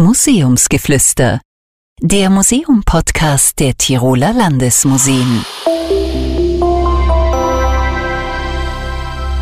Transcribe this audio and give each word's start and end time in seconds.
Museumsgeflüster, 0.00 1.42
der 2.00 2.30
Museum-Podcast 2.30 3.60
der 3.60 3.76
Tiroler 3.76 4.32
Landesmuseen. 4.32 5.44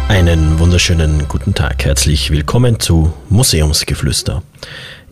Einen 0.09 0.59
wunderschönen 0.59 1.29
guten 1.29 1.55
Tag. 1.55 1.85
Herzlich 1.85 2.33
willkommen 2.33 2.81
zu 2.81 3.13
Museumsgeflüster. 3.29 4.43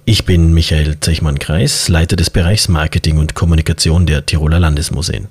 Ich 0.04 0.24
bin 0.24 0.52
Michael 0.52 0.98
Zechmann-Kreis, 0.98 1.88
Leiter 1.88 2.16
des 2.16 2.30
Bereichs 2.30 2.66
Marketing 2.66 3.18
und 3.18 3.34
Kommunikation 3.34 4.04
der 4.04 4.26
Tiroler 4.26 4.58
Landesmuseen. 4.58 5.28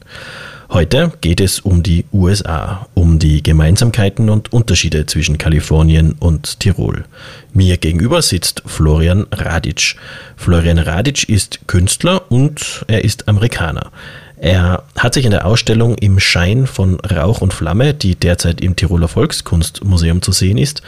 Heute 0.69 1.11
geht 1.21 1.41
es 1.41 1.59
um 1.59 1.83
die 1.83 2.05
USA, 2.11 2.87
um 2.95 3.19
die 3.19 3.43
Gemeinsamkeiten 3.43 4.29
und 4.29 4.51
Unterschiede 4.51 5.05
zwischen 5.05 5.37
Kalifornien 5.37 6.15
und 6.19 6.59
Tirol. 6.59 7.05
Mir 7.53 7.77
gegenüber 7.77 8.21
sitzt 8.21 8.63
Florian 8.65 9.27
Radic. 9.31 9.95
Florian 10.35 10.79
Radic 10.79 11.29
ist 11.29 11.67
Künstler 11.67 12.29
und 12.31 12.83
er 12.87 13.03
ist 13.03 13.27
Amerikaner. 13.27 13.91
Er 14.37 14.83
hat 14.97 15.13
sich 15.13 15.23
in 15.23 15.31
der 15.31 15.45
Ausstellung 15.45 15.97
im 15.97 16.19
Schein 16.19 16.67
von 16.67 16.99
Rauch 16.99 17.41
und 17.41 17.53
Flamme, 17.53 17.93
die 17.93 18.15
derzeit 18.15 18.59
im 18.59 18.75
Tiroler 18.75 19.07
Volkskunstmuseum 19.07 20.21
zu 20.21 20.31
sehen 20.33 20.57
ist, 20.57 20.81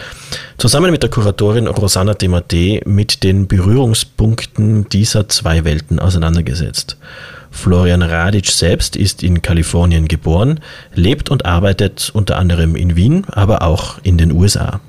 zusammen 0.57 0.91
mit 0.91 1.03
der 1.03 1.09
Kuratorin 1.09 1.67
Rosanna 1.67 2.13
Demate 2.13 2.81
mit 2.85 3.23
den 3.23 3.47
Berührungspunkten 3.47 4.89
dieser 4.89 5.29
zwei 5.29 5.63
Welten 5.63 5.99
auseinandergesetzt. 5.99 6.97
Florian 7.57 8.03
Radic 8.03 8.51
selbst 8.51 8.95
ist 8.95 9.23
in 9.23 9.41
Kalifornien 9.41 10.07
geboren, 10.07 10.59
lebt 10.93 11.29
und 11.29 11.45
arbeitet 11.45 12.11
unter 12.13 12.37
anderem 12.37 12.75
in 12.75 12.95
Wien, 12.95 13.25
aber 13.31 13.63
auch 13.63 13.97
in 14.03 14.17
den 14.17 14.31
USA. 14.31 14.79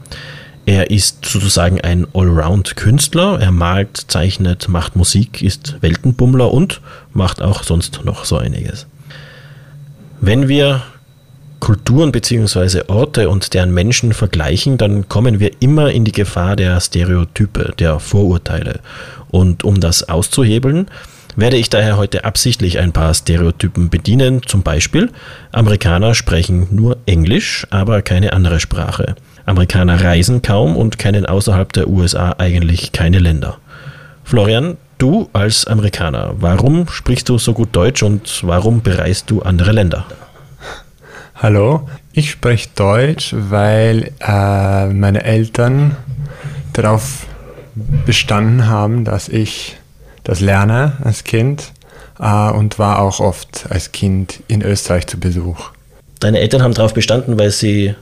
Er 0.66 0.90
ist 0.90 1.24
sozusagen 1.24 1.80
ein 1.80 2.06
Allround-Künstler. 2.12 3.40
Er 3.40 3.52
malt, 3.52 4.04
zeichnet, 4.08 4.68
macht 4.68 4.96
Musik, 4.96 5.40
ist 5.40 5.76
Weltenbummler 5.80 6.52
und 6.52 6.82
macht 7.14 7.40
auch 7.40 7.62
sonst 7.62 8.04
noch 8.04 8.26
so 8.26 8.36
einiges. 8.36 8.86
Wenn 10.20 10.46
wir 10.46 10.82
Kulturen 11.60 12.12
bzw. 12.12 12.82
Orte 12.88 13.30
und 13.30 13.54
deren 13.54 13.72
Menschen 13.72 14.12
vergleichen, 14.12 14.76
dann 14.76 15.08
kommen 15.08 15.40
wir 15.40 15.52
immer 15.60 15.90
in 15.90 16.04
die 16.04 16.12
Gefahr 16.12 16.54
der 16.54 16.78
Stereotype, 16.80 17.72
der 17.78 17.98
Vorurteile. 17.98 18.80
Und 19.30 19.64
um 19.64 19.80
das 19.80 20.08
auszuhebeln, 20.08 20.88
werde 21.38 21.56
ich 21.56 21.70
daher 21.70 21.96
heute 21.96 22.24
absichtlich 22.24 22.80
ein 22.80 22.90
paar 22.90 23.14
Stereotypen 23.14 23.90
bedienen. 23.90 24.42
Zum 24.44 24.64
Beispiel, 24.64 25.12
Amerikaner 25.52 26.16
sprechen 26.16 26.66
nur 26.72 26.96
Englisch, 27.06 27.64
aber 27.70 28.02
keine 28.02 28.32
andere 28.32 28.58
Sprache. 28.58 29.14
Amerikaner 29.46 30.02
reisen 30.02 30.42
kaum 30.42 30.76
und 30.76 30.98
kennen 30.98 31.26
außerhalb 31.26 31.72
der 31.72 31.88
USA 31.88 32.34
eigentlich 32.38 32.90
keine 32.90 33.20
Länder. 33.20 33.58
Florian, 34.24 34.78
du 34.98 35.28
als 35.32 35.64
Amerikaner, 35.64 36.34
warum 36.38 36.88
sprichst 36.88 37.28
du 37.28 37.38
so 37.38 37.52
gut 37.52 37.68
Deutsch 37.70 38.02
und 38.02 38.40
warum 38.42 38.82
bereist 38.82 39.30
du 39.30 39.40
andere 39.42 39.70
Länder? 39.70 40.06
Hallo, 41.36 41.88
ich 42.12 42.32
spreche 42.32 42.68
Deutsch, 42.74 43.32
weil 43.32 44.10
äh, 44.18 44.86
meine 44.86 45.22
Eltern 45.22 45.94
darauf 46.72 47.26
bestanden 48.04 48.66
haben, 48.66 49.04
dass 49.04 49.28
ich 49.28 49.76
das 50.28 50.40
lerne 50.40 50.92
als 51.02 51.24
Kind 51.24 51.72
äh, 52.20 52.50
und 52.50 52.78
war 52.78 53.00
auch 53.00 53.18
oft 53.18 53.64
als 53.70 53.92
Kind 53.92 54.40
in 54.46 54.62
Österreich 54.62 55.06
zu 55.06 55.18
Besuch. 55.18 55.70
Deine 56.20 56.38
Eltern 56.38 56.62
haben 56.62 56.74
darauf 56.74 56.92
bestanden, 56.92 57.38
weil 57.38 57.50
sie 57.50 57.94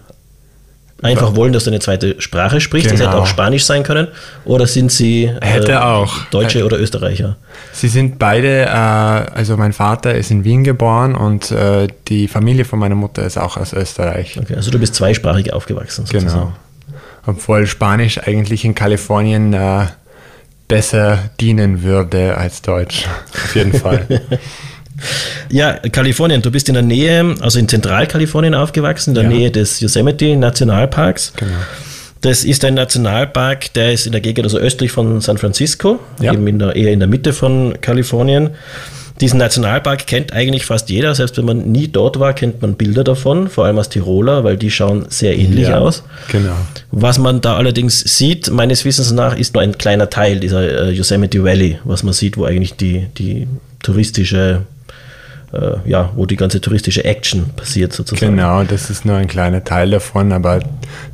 einfach 1.03 1.37
wollen, 1.37 1.53
dass 1.53 1.65
du 1.65 1.71
eine 1.71 1.79
zweite 1.79 2.21
Sprache 2.21 2.61
sprichst. 2.61 2.91
Genau. 2.91 2.99
Das 2.99 3.09
hätte 3.09 3.23
auch 3.23 3.27
Spanisch 3.27 3.65
sein 3.65 3.85
können. 3.85 4.09
Oder 4.45 4.67
sind 4.67 4.91
sie 4.91 5.31
äh, 5.41 5.75
auch. 5.75 6.25
Deutsche 6.31 6.65
oder 6.65 6.81
Österreicher? 6.81 7.37
Sie 7.73 7.87
sind 7.87 8.19
beide, 8.19 8.63
äh, 8.63 8.69
also 8.69 9.57
mein 9.57 9.73
Vater 9.73 10.15
ist 10.15 10.33
in 10.33 10.43
Wien 10.43 10.65
geboren 10.65 11.15
und 11.15 11.53
äh, 11.53 11.87
die 12.09 12.27
Familie 12.27 12.65
von 12.65 12.81
meiner 12.81 12.97
Mutter 12.97 13.25
ist 13.25 13.39
auch 13.39 13.57
aus 13.57 13.73
Österreich. 13.73 14.37
Okay, 14.37 14.57
also 14.57 14.73
du 14.73 14.81
bist 14.81 14.97
zweisprachig 14.97 15.53
aufgewachsen. 15.53 16.07
Sozusagen. 16.07 16.27
Genau. 16.27 16.53
Obwohl 17.25 17.69
Spanisch 17.69 18.19
eigentlich 18.19 18.65
in 18.65 18.75
Kalifornien 18.75 19.53
äh, 19.53 19.87
besser 20.69 21.31
dienen 21.41 21.83
würde 21.83 22.37
als 22.37 22.63
Deutsch. 22.63 23.07
Auf 23.33 23.55
jeden 23.55 23.73
Fall. 23.73 24.07
Ja, 25.51 25.75
Kalifornien, 25.75 26.41
du 26.43 26.51
bist 26.51 26.69
in 26.69 26.75
der 26.75 26.83
Nähe, 26.83 27.35
also 27.41 27.59
in 27.59 27.69
Zentralkalifornien 27.69 28.55
aufgewachsen, 28.55 29.11
in 29.11 29.15
der 29.15 29.25
ja. 29.25 29.29
Nähe 29.29 29.51
des 29.51 29.81
Yosemite 29.81 30.37
Nationalparks. 30.37 31.35
Genau. 31.37 31.53
Das 32.23 32.45
ist 32.45 32.65
ein 32.65 32.75
Nationalpark, 32.75 33.73
der 33.75 33.93
ist 33.93 34.07
in 34.07 34.13
der 34.13 34.21
Gegend, 34.21 34.47
also 34.47 34.59
östlich 34.59 34.91
von 34.91 35.21
San 35.21 35.39
Francisco, 35.39 36.01
ja. 36.21 36.33
eben 36.33 36.47
in 36.47 36.59
der, 36.59 36.75
eher 36.75 36.93
in 36.93 36.99
der 36.99 37.09
Mitte 37.09 37.33
von 37.33 37.79
Kalifornien. 37.81 38.51
Diesen 39.21 39.39
Nationalpark 39.39 40.07
kennt 40.07 40.33
eigentlich 40.33 40.67
fast 40.67 40.91
jeder, 40.91 41.15
selbst 41.15 41.39
wenn 41.39 41.47
man 41.47 41.73
nie 41.73 41.89
dort 41.89 42.21
war, 42.21 42.35
kennt 42.35 42.61
man 42.61 42.75
Bilder 42.75 43.03
davon, 43.03 43.49
vor 43.49 43.65
allem 43.65 43.79
als 43.79 43.89
Tiroler, 43.89 44.45
weil 44.45 44.59
die 44.59 44.71
schauen 44.71 45.07
sehr 45.09 45.39
ähnlich 45.39 45.69
ja, 45.69 45.79
aus. 45.79 46.03
Genau. 46.31 46.55
Was 46.91 47.19
man 47.19 47.41
da 47.41 47.57
allerdings 47.57 48.01
sieht, 48.01 48.51
meines 48.51 48.85
Wissens 48.85 49.13
nach, 49.13 49.37
ist 49.37 49.55
nur 49.55 49.63
ein 49.63 49.79
kleiner 49.79 50.11
Teil 50.11 50.41
dieser 50.41 50.89
äh, 50.89 50.91
Yosemite 50.91 51.43
Valley, 51.43 51.79
was 51.85 52.03
man 52.03 52.13
sieht, 52.13 52.37
wo 52.37 52.45
eigentlich 52.45 52.75
die, 52.75 53.07
die 53.17 53.49
touristische 53.83 54.67
äh, 55.53 55.89
ja, 55.89 56.11
wo 56.15 56.27
die 56.27 56.37
ganze 56.37 56.61
touristische 56.61 57.05
Action 57.05 57.51
passiert 57.57 57.93
sozusagen. 57.93 58.37
Genau, 58.37 58.65
das 58.65 58.91
ist 58.91 59.05
nur 59.05 59.17
ein 59.17 59.29
kleiner 59.29 59.65
Teil 59.65 59.91
davon, 59.91 60.33
aber 60.33 60.61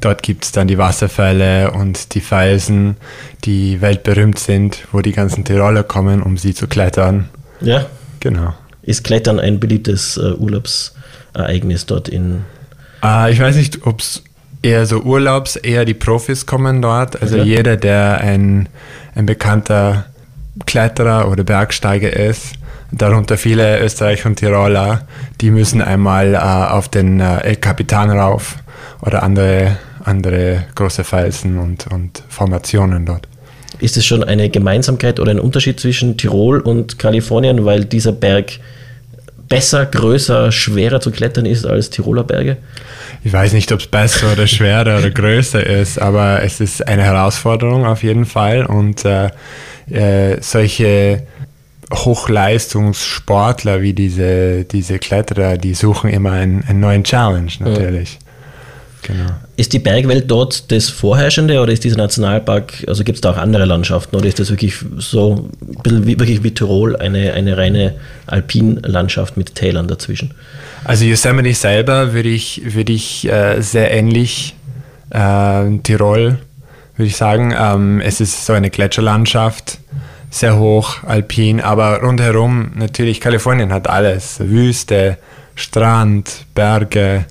dort 0.01 0.23
gibt 0.23 0.45
es 0.45 0.53
dann 0.53 0.69
die 0.69 0.79
Wasserfälle 0.79 1.71
und 1.73 2.15
die 2.15 2.21
Felsen, 2.21 2.97
die 3.45 3.81
weltberühmt 3.81 4.39
sind, 4.39 4.87
wo 4.91 5.01
die 5.01 5.13
ganzen 5.13 5.45
Tiroler 5.45 5.83
kommen, 5.83 6.23
um 6.23 6.37
sie 6.39 6.55
zu 6.55 6.67
klettern. 6.67 7.29
Ja. 7.63 7.87
Genau. 8.21 8.55
Ist 8.83 9.05
Klettern 9.05 9.39
ein 9.39 9.61
beliebtes 9.61 10.17
äh, 10.17 10.33
Urlaubsereignis 10.33 11.87
dort 11.87 12.09
in? 12.09 12.45
Äh, 13.03 13.33
ich 13.33 13.41
weiß 13.41 13.57
nicht, 13.57 13.87
ob 13.87 14.01
es 14.01 14.23
eher 14.63 14.87
so 14.87 15.01
Urlaubs, 15.01 15.57
eher 15.57 15.85
die 15.85 15.95
Profis 15.95 16.47
kommen 16.47 16.83
dort. 16.83 17.21
Also 17.21 17.39
okay. 17.39 17.49
jeder, 17.49 17.77
der 17.77 18.19
ein, 18.19 18.69
ein 19.15 19.27
bekannter 19.27 20.07
Kletterer 20.67 21.31
oder 21.31 21.45
Bergsteiger 21.45 22.13
ist, 22.13 22.55
darunter 22.93 23.37
viele 23.37 23.81
Österreicher 23.81 24.29
und 24.29 24.37
Tiroler, 24.37 25.07
die 25.41 25.51
müssen 25.51 25.81
einmal 25.81 26.35
äh, 26.35 26.39
auf 26.39 26.89
den 26.89 27.21
äh, 27.21 27.39
El 27.41 27.57
Capitan 27.57 28.11
rauf 28.11 28.57
oder 29.01 29.23
andere, 29.23 29.79
andere 30.05 30.65
große 30.75 31.05
Felsen 31.05 31.59
und, 31.59 31.87
und 31.89 32.23
Formationen 32.29 33.07
dort. 33.07 33.27
Ist 33.83 33.97
es 33.97 34.07
schon 34.07 34.23
eine 34.23 34.49
Gemeinsamkeit 34.49 35.19
oder 35.19 35.33
ein 35.33 35.41
Unterschied 35.41 35.81
zwischen 35.81 36.17
Tirol 36.17 36.61
und 36.61 36.99
Kalifornien, 36.99 37.65
weil 37.65 37.85
dieser 37.85 38.13
Berg 38.13 38.53
besser, 39.49 39.85
größer, 39.87 40.53
schwerer 40.53 41.01
zu 41.01 41.11
klettern 41.11 41.47
ist 41.47 41.67
als 41.67 41.91
Tiroler 41.91 42.25
Berge? 42.25 42.57
Ich 43.25 43.33
weiß 43.33 43.53
nicht, 43.53 43.71
ob 43.73 43.81
es 43.81 43.87
besser 43.87 44.33
oder 44.33 44.47
schwerer 44.47 44.99
oder 44.99 45.11
größer 45.11 45.65
ist, 45.65 46.01
aber 46.01 46.43
es 46.43 46.61
ist 46.61 46.87
eine 46.87 47.03
Herausforderung 47.03 47.85
auf 47.85 48.03
jeden 48.03 48.25
Fall 48.25 48.65
und 48.65 49.05
äh, 49.05 49.31
äh, 49.91 50.41
solche 50.41 51.25
Hochleistungssportler 51.93 53.83
wie 53.83 53.93
diese, 53.93 54.65
diese 54.65 54.99
Kletterer, 54.99 55.59
die 55.59 55.75
suchen 55.75 56.09
immer 56.11 56.33
einen, 56.33 56.65
einen 56.65 56.81
neuen 56.81 57.05
Challenge 57.05 57.53
natürlich. 57.61 58.15
Ja. 58.15 58.32
Genau. 59.03 59.31
Ist 59.57 59.73
die 59.73 59.81
Bergwelt 59.81 60.31
dort 60.31 60.71
das 60.71 60.89
Vorherrschende 60.89 61.61
oder 61.61 61.73
ist 61.73 61.83
dieser 61.83 61.97
Nationalpark, 61.97 62.85
also 62.87 63.03
gibt 63.03 63.17
es 63.17 63.21
da 63.21 63.33
auch 63.33 63.37
andere 63.37 63.65
Landschaften 63.65 64.15
oder 64.15 64.27
ist 64.27 64.39
das 64.39 64.51
wirklich 64.51 64.77
so 64.99 65.51
ein 65.61 65.83
bisschen 65.83 66.07
wie, 66.07 66.19
wirklich 66.19 66.45
wie 66.45 66.53
Tirol, 66.53 66.97
eine, 66.97 67.33
eine 67.33 67.57
reine 67.57 67.95
Alpinlandschaft 68.27 69.37
mit 69.37 69.57
Tälern 69.57 69.89
dazwischen? 69.89 70.35
Also 70.85 71.05
Yosemite 71.05 71.55
selber 71.55 72.13
würde 72.13 72.29
ich, 72.29 72.63
würd 72.65 72.91
ich 72.91 73.29
äh, 73.29 73.61
sehr 73.61 73.91
ähnlich 73.91 74.55
äh, 75.11 75.79
Tirol, 75.83 76.39
würde 76.97 77.09
ich 77.09 77.17
sagen. 77.17 77.53
Ähm, 77.59 78.01
es 78.01 78.21
ist 78.21 78.47
so 78.47 78.53
eine 78.53 78.71
Gletscherlandschaft, 78.71 79.79
sehr 80.31 80.59
hoch, 80.59 81.03
alpin, 81.05 81.61
aber 81.61 82.03
rundherum 82.03 82.73
natürlich, 82.77 83.21
Kalifornien 83.21 83.73
hat 83.73 83.89
alles. 83.89 84.39
Wüste, 84.41 85.19
Strand, 85.55 86.47
Berge, 86.55 87.27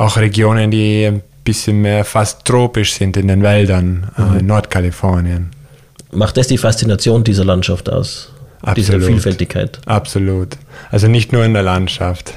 auch 0.00 0.16
Regionen, 0.16 0.70
die 0.70 1.04
ein 1.04 1.22
bisschen 1.44 1.82
mehr 1.82 2.04
fast 2.04 2.44
tropisch 2.44 2.94
sind 2.94 3.16
in 3.16 3.28
den 3.28 3.42
Wäldern, 3.42 4.10
äh, 4.16 4.22
mhm. 4.22 4.38
in 4.38 4.46
Nordkalifornien. 4.46 5.50
Macht 6.12 6.36
das 6.36 6.48
die 6.48 6.58
Faszination 6.58 7.22
dieser 7.22 7.44
Landschaft 7.44 7.90
aus? 7.90 8.32
Absolut. 8.62 8.78
Diese 8.78 9.00
Vielfältigkeit? 9.00 9.78
Absolut. 9.86 10.56
Also 10.90 11.06
nicht 11.06 11.32
nur 11.32 11.44
in 11.44 11.52
der 11.52 11.62
Landschaft, 11.62 12.34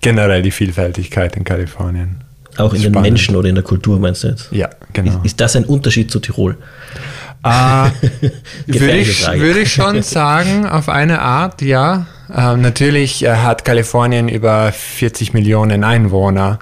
generell 0.00 0.42
die 0.42 0.50
Vielfältigkeit 0.50 1.36
in 1.36 1.44
Kalifornien. 1.44 2.22
Auch 2.56 2.72
in 2.72 2.80
spannend. 2.80 2.96
den 2.96 3.02
Menschen 3.02 3.36
oder 3.36 3.48
in 3.48 3.56
der 3.56 3.64
Kultur 3.64 3.98
meinst 3.98 4.22
du 4.22 4.28
jetzt? 4.28 4.48
Ja, 4.52 4.70
genau. 4.92 5.16
Ist, 5.18 5.24
ist 5.26 5.40
das 5.40 5.56
ein 5.56 5.64
Unterschied 5.64 6.10
zu 6.10 6.20
Tirol? 6.20 6.56
Äh, 7.46 7.90
würde, 8.66 8.96
ich, 8.96 9.26
würde 9.32 9.60
ich 9.60 9.70
schon 9.74 10.00
sagen, 10.00 10.66
auf 10.66 10.88
eine 10.88 11.20
Art, 11.20 11.60
ja. 11.60 12.06
Ähm, 12.34 12.62
natürlich 12.62 13.22
äh, 13.22 13.36
hat 13.36 13.66
Kalifornien 13.66 14.30
über 14.30 14.72
40 14.72 15.34
Millionen 15.34 15.84
Einwohner. 15.84 16.58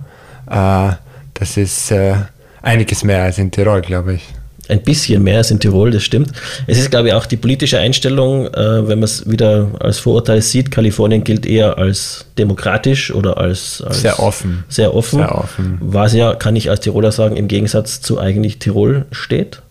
Äh, 0.51 0.93
das 1.35 1.57
ist 1.57 1.91
äh, 1.91 2.15
einiges 2.63 3.05
mehr 3.05 3.25
als 3.25 3.39
in 3.39 3.51
Tirol, 3.51 3.83
glaube 3.83 4.15
ich. 4.15 4.23
ein 4.69 4.83
bisschen 4.83 5.23
mehr 5.23 5.39
als 5.39 5.51
in 5.51 5.61
Tirol, 5.61 5.91
das 5.91 6.03
stimmt. 6.03 6.33
Es 6.67 6.79
ist, 6.79 6.91
glaube 6.91 7.09
ich, 7.09 7.15
auch 7.15 7.27
die 7.27 7.37
politische 7.37 7.79
Einstellung, 7.79 8.47
äh, 8.47 8.89
wenn 8.89 9.01
man 9.01 9.05
es 9.05 9.29
wieder 9.29 9.69
als 9.81 9.99
Vorurteil 9.99 10.41
sieht, 10.41 10.71
Kalifornien 10.71 11.25
gilt 11.25 11.47
eher 11.47 11.79
als 11.79 12.27
demokratisch 12.39 13.13
oder 13.13 13.39
als, 13.39 13.83
als 13.83 14.03
sehr 14.03 14.21
offen. 14.21 14.65
Sehr 14.69 14.95
offen. 14.95 15.19
Sehr 15.19 15.35
offen. 15.35 15.79
Was 15.81 16.15
ja, 16.15 16.35
kann 16.35 16.57
ich 16.57 16.71
als 16.71 16.81
Tiroler 16.81 17.13
sagen, 17.13 17.37
im 17.37 17.49
Gegensatz 17.49 18.01
zu 18.01 18.19
eigentlich 18.19 18.59
Tirol 18.59 19.07
steht. 19.11 19.63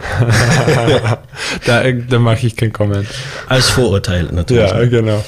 da 1.66 1.92
da 1.92 2.18
mache 2.18 2.46
ich 2.46 2.56
keinen 2.56 2.72
Comment. 2.72 3.06
Als 3.48 3.68
Vorurteil 3.68 4.28
natürlich. 4.32 4.70
Ja, 4.70 4.84
genau. 4.86 5.22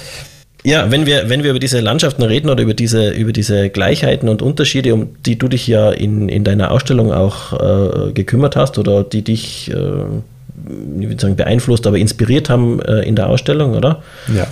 Ja, 0.65 0.91
wenn 0.91 1.07
wir, 1.07 1.29
wenn 1.29 1.43
wir 1.43 1.51
über 1.51 1.59
diese 1.59 1.81
Landschaften 1.81 2.23
reden 2.23 2.49
oder 2.49 2.63
über 2.63 2.75
diese, 2.75 3.11
über 3.11 3.33
diese 3.33 3.69
Gleichheiten 3.69 4.29
und 4.29 4.43
Unterschiede, 4.43 4.95
um 4.95 5.09
die 5.27 5.37
du 5.37 5.49
dich 5.49 5.67
ja 5.67 5.91
in, 5.91 6.29
in 6.29 6.45
deiner 6.45 6.71
Ausstellung 6.71 7.13
auch 7.13 7.53
äh, 7.53 8.13
gekümmert 8.13 8.55
hast 8.55 8.79
oder 8.79 9.03
die 9.03 9.23
dich, 9.23 9.71
äh, 9.71 9.75
ich 9.75 11.09
würde 11.09 11.21
sagen, 11.21 11.37
beeinflusst, 11.37 11.87
aber 11.87 11.99
inspiriert 11.99 12.49
haben 12.49 12.81
äh, 12.81 13.03
in 13.03 13.17
der 13.17 13.29
Ausstellung, 13.29 13.75
oder? 13.75 14.03
Ja. 14.35 14.47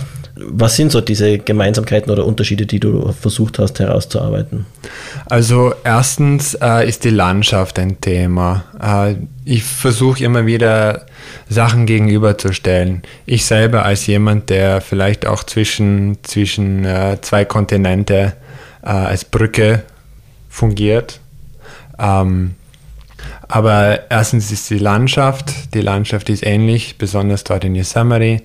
Was 0.47 0.75
sind 0.75 0.91
so 0.91 1.01
diese 1.01 1.37
Gemeinsamkeiten 1.37 2.11
oder 2.11 2.25
Unterschiede, 2.25 2.65
die 2.65 2.79
du 2.79 3.11
versucht 3.11 3.59
hast 3.59 3.79
herauszuarbeiten? 3.79 4.65
Also 5.25 5.73
erstens 5.83 6.55
äh, 6.55 6.87
ist 6.87 7.03
die 7.03 7.09
Landschaft 7.09 7.79
ein 7.79 8.01
Thema. 8.01 8.63
Äh, 8.81 9.15
ich 9.45 9.63
versuche 9.63 10.23
immer 10.23 10.45
wieder 10.45 11.05
Sachen 11.49 11.85
gegenüberzustellen. 11.85 13.01
Ich 13.25 13.45
selber 13.45 13.85
als 13.85 14.07
jemand, 14.07 14.49
der 14.49 14.81
vielleicht 14.81 15.25
auch 15.25 15.43
zwischen, 15.43 16.17
zwischen 16.23 16.85
äh, 16.85 17.17
zwei 17.21 17.45
Kontinente 17.45 18.33
äh, 18.83 18.89
als 18.89 19.25
Brücke 19.25 19.83
fungiert. 20.49 21.19
Ähm, 21.99 22.55
aber 23.47 24.09
erstens 24.09 24.51
ist 24.51 24.69
die 24.69 24.77
Landschaft, 24.77 25.73
die 25.73 25.81
Landschaft 25.81 26.29
ist 26.29 26.45
ähnlich, 26.45 26.97
besonders 26.97 27.43
dort 27.43 27.65
in 27.65 27.75
Yosemite. 27.75 28.43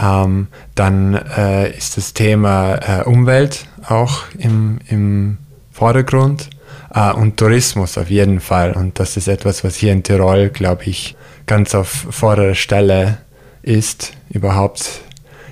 Ähm, 0.00 0.48
dann 0.74 1.14
äh, 1.14 1.76
ist 1.76 1.96
das 1.96 2.14
Thema 2.14 2.76
äh, 2.76 3.04
Umwelt 3.04 3.66
auch 3.86 4.22
im, 4.38 4.78
im 4.88 5.38
Vordergrund 5.72 6.48
äh, 6.94 7.12
und 7.12 7.36
Tourismus 7.36 7.98
auf 7.98 8.08
jeden 8.08 8.40
Fall. 8.40 8.72
Und 8.72 8.98
das 8.98 9.16
ist 9.16 9.28
etwas, 9.28 9.64
was 9.64 9.76
hier 9.76 9.92
in 9.92 10.02
Tirol, 10.02 10.48
glaube 10.48 10.84
ich, 10.84 11.16
ganz 11.46 11.74
auf 11.74 11.88
vorderer 11.88 12.54
Stelle 12.54 13.18
ist, 13.62 14.12
überhaupt 14.30 15.00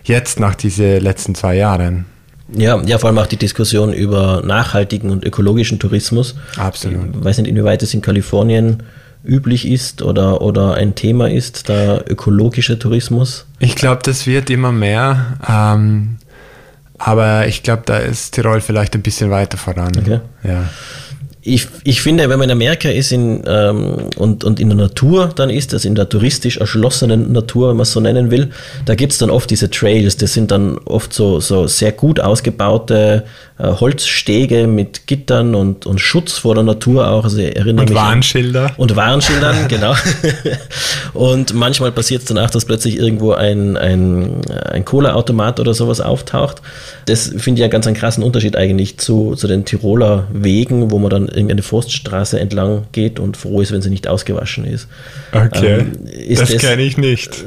jetzt 0.05 0.41
nach 0.41 0.55
diesen 0.55 1.01
letzten 1.01 1.35
zwei 1.35 1.56
Jahren. 1.56 2.06
Ja, 2.51 2.81
ja, 2.83 2.99
vor 2.99 3.09
allem 3.09 3.19
auch 3.19 3.27
die 3.27 3.37
Diskussion 3.37 3.93
über 3.93 4.43
nachhaltigen 4.43 5.11
und 5.11 5.23
ökologischen 5.25 5.79
Tourismus. 5.79 6.35
Absolut. 6.56 7.15
Ich 7.15 7.25
weiß 7.25 7.39
nicht, 7.39 7.49
inwieweit 7.49 7.83
es 7.83 7.93
in 7.93 8.01
Kalifornien 8.01 8.83
üblich 9.25 9.67
ist 9.69 10.03
oder, 10.03 10.41
oder 10.41 10.75
ein 10.75 10.94
Thema 10.94 11.31
ist, 11.31 11.69
der 11.69 12.05
ökologische 12.11 12.79
Tourismus? 12.79 13.47
Ich 13.59 13.75
glaube, 13.75 14.03
das 14.03 14.26
wird 14.26 14.50
immer 14.50 14.73
mehr. 14.73 15.38
Ähm, 15.49 16.17
aber 16.99 17.47
ich 17.47 17.62
glaube, 17.62 17.82
da 17.87 17.99
ist 17.99 18.35
Tirol 18.35 18.61
vielleicht 18.61 18.94
ein 18.94 19.03
bisschen 19.03 19.31
weiter 19.31 19.56
voran. 19.56 19.93
Okay. 19.97 20.20
Ja 20.43 20.69
ich, 21.49 21.69
ich 21.85 22.03
finde, 22.03 22.29
wenn 22.29 22.39
man 22.39 22.49
in 22.49 22.53
Amerika 22.53 22.89
ist 22.89 23.12
in, 23.12 23.43
ähm, 23.47 23.95
und, 24.17 24.45
und 24.45 24.61
in 24.61 24.69
der 24.69 24.77
Natur 24.77 25.31
dann 25.35 25.50
ist, 25.50 25.73
also 25.73 25.89
in 25.89 25.95
der 25.95 26.09
touristisch 26.09 26.59
erschlossenen 26.59 27.33
Natur, 27.33 27.71
wenn 27.71 27.77
man 27.77 27.83
es 27.83 27.93
so 27.93 28.00
nennen 28.00 28.31
will, 28.31 28.50
da 28.85 28.95
gibt 28.95 29.12
es 29.12 29.19
dann 29.19 29.31
oft 29.31 29.50
diese 29.50 29.71
Trails, 29.71 30.17
das 30.17 30.35
sind 30.35 30.50
dann 30.50 30.79
oft 30.79 31.12
so, 31.12 31.41
so 31.41 31.67
sehr 31.67 31.93
gut 31.93 32.21
ausgebaute 32.21 33.25
äh, 33.59 33.73
Holzstege 33.73 34.67
mit 34.69 35.06
Gittern 35.06 35.55
und, 35.55 35.85
und 35.85 36.00
Schutz 36.00 36.39
vor 36.39 36.55
der 36.55 36.62
Natur 36.62 37.11
auch. 37.11 37.25
Also 37.25 37.41
erinnere 37.41 37.83
und 37.83 37.89
mich 37.91 37.99
Warnschilder. 37.99 38.67
An, 38.67 38.73
und 38.77 38.97
Warnschildern, 38.97 39.56
genau. 39.69 39.94
und 41.12 41.55
manchmal 41.55 41.91
passiert 41.91 42.23
es 42.23 42.29
dann 42.29 42.39
auch, 42.39 42.51
dass 42.51 42.65
plötzlich 42.65 42.97
irgendwo 42.97 43.33
ein, 43.33 43.77
ein, 43.77 44.43
ein 44.71 44.85
Kohleautomat 44.85 45.59
oder 45.59 45.75
sowas 45.75 46.01
auftaucht. 46.01 46.62
Das 47.06 47.33
finde 47.37 47.61
ich 47.61 47.65
einen 47.65 47.71
ganz 47.71 47.87
einen 47.87 47.97
krassen 47.97 48.23
Unterschied 48.23 48.56
eigentlich 48.56 48.99
zu, 48.99 49.35
zu 49.35 49.49
den 49.49 49.65
Tiroler 49.65 50.29
Wegen, 50.33 50.91
wo 50.91 50.99
man 50.99 51.11
dann 51.11 51.29
irgendeine 51.38 51.62
Forststraße 51.62 52.38
entlang 52.38 52.87
geht 52.93 53.19
und 53.19 53.37
froh 53.37 53.61
ist, 53.61 53.73
wenn 53.73 53.82
sie 53.82 53.90
nicht 53.90 54.08
ausgewaschen 54.08 54.64
ist. 54.64 54.88
Okay, 55.32 55.81
ähm, 55.81 55.93
ist 56.06 56.43
das, 56.43 56.52
das 56.52 56.61
kenne 56.61 56.82
ich 56.82 56.99
nicht. 56.99 57.44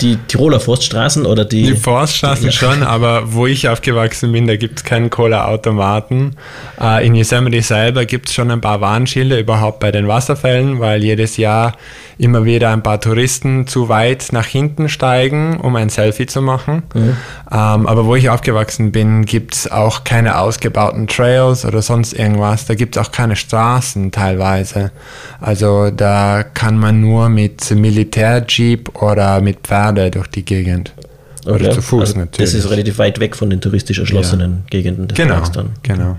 Die 0.00 0.16
Tiroler 0.28 0.60
Forststraßen 0.60 1.26
oder 1.26 1.44
die. 1.44 1.62
Die 1.62 1.76
Forststraßen 1.76 2.46
ja. 2.46 2.52
schon, 2.52 2.82
aber 2.82 3.32
wo 3.32 3.46
ich 3.46 3.68
aufgewachsen 3.68 4.32
bin, 4.32 4.46
da 4.46 4.56
gibt 4.56 4.78
es 4.78 4.84
keinen 4.84 5.10
Cola-Automaten. 5.10 6.36
Äh, 6.80 7.06
in 7.06 7.14
Yosemite 7.14 7.62
selber 7.62 8.04
gibt 8.04 8.28
es 8.28 8.34
schon 8.34 8.50
ein 8.50 8.60
paar 8.60 8.80
Warnschilder 8.80 9.38
überhaupt 9.38 9.80
bei 9.80 9.90
den 9.90 10.06
Wasserfällen, 10.06 10.80
weil 10.80 11.02
jedes 11.02 11.36
Jahr 11.36 11.72
immer 12.18 12.44
wieder 12.44 12.72
ein 12.72 12.82
paar 12.82 13.00
Touristen 13.00 13.66
zu 13.66 13.88
weit 13.88 14.28
nach 14.32 14.46
hinten 14.46 14.88
steigen, 14.88 15.60
um 15.60 15.76
ein 15.76 15.88
Selfie 15.88 16.26
zu 16.26 16.42
machen. 16.42 16.82
Mhm. 16.92 17.16
Ähm, 17.50 17.86
aber 17.86 18.06
wo 18.06 18.16
ich 18.16 18.28
aufgewachsen 18.28 18.92
bin, 18.92 19.24
gibt 19.24 19.54
es 19.54 19.70
auch 19.70 20.04
keine 20.04 20.38
ausgebauten 20.38 21.06
Trails 21.06 21.64
oder 21.64 21.80
sonst 21.80 22.12
irgendwas. 22.12 22.66
Da 22.66 22.74
gibt 22.74 22.96
es 22.96 23.02
auch 23.02 23.12
keine 23.12 23.36
Straßen 23.36 24.10
teilweise. 24.10 24.90
Also 25.40 25.90
da 25.90 26.42
kann 26.42 26.78
man 26.78 27.00
nur 27.00 27.28
mit 27.28 27.70
Militärjeep 27.70 29.00
oder 29.00 29.40
mit 29.40 29.62
Pferde 29.94 30.10
durch 30.10 30.28
die 30.28 30.44
Gegend. 30.44 30.92
Oder 31.46 31.66
okay. 31.66 31.70
zu 31.70 31.82
Fuß 31.82 32.00
also 32.00 32.18
natürlich. 32.18 32.50
Das 32.52 32.54
ist 32.54 32.70
relativ 32.70 32.98
weit 32.98 33.20
weg 33.20 33.36
von 33.36 33.48
den 33.50 33.60
touristisch 33.60 33.98
erschlossenen 33.98 34.64
ja. 34.64 34.70
Gegenden 34.70 35.08
des 35.08 35.16
genau, 35.16 35.34
Parks 35.34 35.52
dann. 35.52 35.70
Genau. 35.82 36.18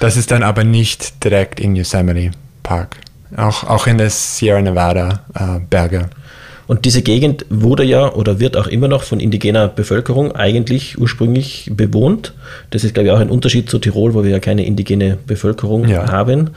Das 0.00 0.16
ist 0.16 0.30
dann 0.30 0.42
aber 0.42 0.64
nicht 0.64 1.24
direkt 1.24 1.60
in 1.60 1.76
Yosemite 1.76 2.32
Park 2.62 2.96
auch, 3.36 3.64
auch 3.64 3.86
in 3.86 3.98
der 3.98 4.10
Sierra 4.10 4.60
Nevada 4.60 5.24
äh, 5.34 5.60
Berge. 5.68 6.08
Und 6.66 6.86
diese 6.86 7.02
Gegend 7.02 7.44
wurde 7.50 7.84
ja 7.84 8.10
oder 8.14 8.40
wird 8.40 8.56
auch 8.56 8.66
immer 8.66 8.88
noch 8.88 9.02
von 9.02 9.20
indigener 9.20 9.68
Bevölkerung 9.68 10.32
eigentlich 10.34 10.98
ursprünglich 10.98 11.70
bewohnt. 11.74 12.32
Das 12.70 12.84
ist, 12.84 12.94
glaube 12.94 13.08
ich, 13.08 13.12
auch 13.12 13.18
ein 13.18 13.28
Unterschied 13.28 13.68
zu 13.68 13.78
Tirol, 13.78 14.14
wo 14.14 14.24
wir 14.24 14.30
ja 14.30 14.40
keine 14.40 14.64
indigene 14.64 15.18
Bevölkerung 15.26 15.86
ja. 15.86 16.10
haben. 16.10 16.50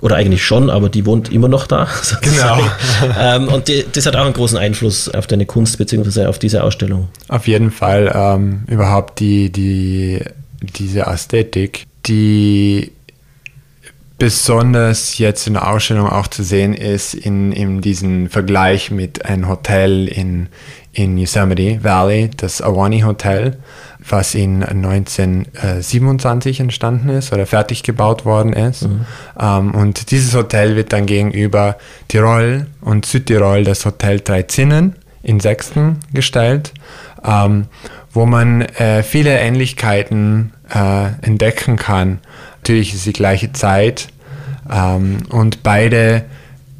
Oder 0.00 0.16
eigentlich 0.16 0.44
schon, 0.44 0.68
aber 0.68 0.88
die 0.88 1.06
wohnt 1.06 1.32
immer 1.32 1.48
noch 1.48 1.66
da. 1.66 1.88
Genau. 2.20 2.58
ähm, 3.18 3.48
und 3.48 3.68
die, 3.68 3.84
das 3.90 4.06
hat 4.06 4.16
auch 4.16 4.24
einen 4.24 4.34
großen 4.34 4.58
Einfluss 4.58 5.08
auf 5.08 5.26
deine 5.26 5.46
Kunst 5.46 5.78
bzw. 5.78 6.26
auf 6.26 6.38
diese 6.38 6.62
Ausstellung. 6.62 7.08
Auf 7.28 7.46
jeden 7.46 7.70
Fall. 7.70 8.12
Ähm, 8.14 8.64
überhaupt 8.68 9.20
die, 9.20 9.50
die, 9.50 10.20
diese 10.60 11.02
Ästhetik, 11.02 11.86
die 12.06 12.92
besonders 14.18 15.18
jetzt 15.18 15.46
in 15.46 15.54
der 15.54 15.68
Ausstellung 15.68 16.08
auch 16.08 16.26
zu 16.26 16.42
sehen 16.42 16.74
ist, 16.74 17.14
in, 17.14 17.52
in 17.52 17.80
diesem 17.80 18.30
Vergleich 18.30 18.90
mit 18.90 19.24
einem 19.24 19.48
Hotel 19.48 20.08
in, 20.08 20.48
in 20.92 21.18
Yosemite 21.18 21.84
Valley, 21.84 22.30
das 22.36 22.62
Awani 22.62 23.00
Hotel, 23.00 23.58
was 24.08 24.34
in 24.34 24.62
1927 24.62 26.60
entstanden 26.60 27.08
ist 27.08 27.32
oder 27.32 27.46
fertig 27.46 27.82
gebaut 27.82 28.24
worden 28.24 28.52
ist. 28.52 28.82
Mhm. 28.82 29.06
Ähm, 29.38 29.74
und 29.74 30.10
dieses 30.10 30.34
Hotel 30.34 30.76
wird 30.76 30.92
dann 30.92 31.06
gegenüber 31.06 31.76
Tirol 32.08 32.66
und 32.80 33.06
Südtirol 33.06 33.64
das 33.64 33.84
Hotel 33.84 34.20
Drei 34.20 34.42
Zinnen 34.42 34.96
in 35.22 35.40
Sechsten 35.40 36.00
gestellt, 36.12 36.72
ähm, 37.24 37.66
wo 38.12 38.26
man 38.26 38.62
äh, 38.62 39.02
viele 39.02 39.38
Ähnlichkeiten 39.38 40.52
äh, 40.72 41.06
entdecken 41.22 41.76
kann 41.76 42.20
natürlich 42.66 42.94
ist 42.94 43.06
die 43.06 43.12
gleiche 43.12 43.52
Zeit 43.52 44.08
ähm, 44.68 45.18
und 45.28 45.62
beide 45.62 46.24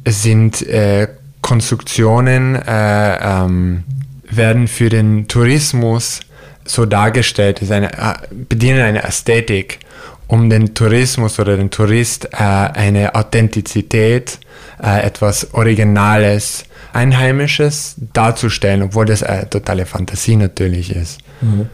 sind 0.05 0.61
äh, 0.63 1.07
Konstruktionen, 1.39 2.55
äh, 2.55 3.17
ähm, 3.21 3.85
werden 4.29 4.67
für 4.67 4.89
den 4.89 5.29
Tourismus 5.29 6.19
so 6.67 6.85
dargestellt, 6.85 7.61
ist 7.61 7.71
eine, 7.71 7.93
äh, 7.93 8.13
bedienen 8.31 8.81
eine 8.81 9.03
Ästhetik, 9.03 9.79
um 10.27 10.49
den 10.49 10.73
Tourismus 10.73 11.39
oder 11.39 11.57
den 11.57 11.69
Tourist 11.69 12.25
äh, 12.33 12.37
eine 12.37 13.15
Authentizität, 13.15 14.39
äh, 14.83 15.05
etwas 15.05 15.53
Originales, 15.53 16.65
Einheimisches 16.93 17.95
darzustellen, 18.13 18.81
obwohl 18.81 19.05
das 19.05 19.23
eine 19.23 19.49
totale 19.49 19.85
Fantasie 19.85 20.35
natürlich 20.35 20.95
ist. 20.95 21.19
Mhm. 21.41 21.69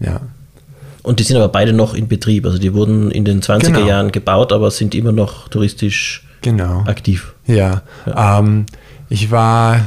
Ja. 0.00 0.20
Und 1.02 1.18
die 1.18 1.24
sind 1.24 1.36
aber 1.36 1.48
beide 1.48 1.72
noch 1.72 1.94
in 1.94 2.08
Betrieb. 2.08 2.46
Also 2.46 2.58
die 2.58 2.72
wurden 2.72 3.10
in 3.10 3.24
den 3.24 3.42
20er 3.42 3.66
genau. 3.66 3.86
Jahren 3.86 4.12
gebaut, 4.12 4.52
aber 4.52 4.70
sind 4.70 4.94
immer 4.94 5.12
noch 5.12 5.48
touristisch 5.48 6.26
genau. 6.42 6.84
aktiv. 6.86 7.34
Ja. 7.46 7.82
ja. 8.06 8.38
Ähm, 8.38 8.66
ich 9.08 9.30
war 9.30 9.84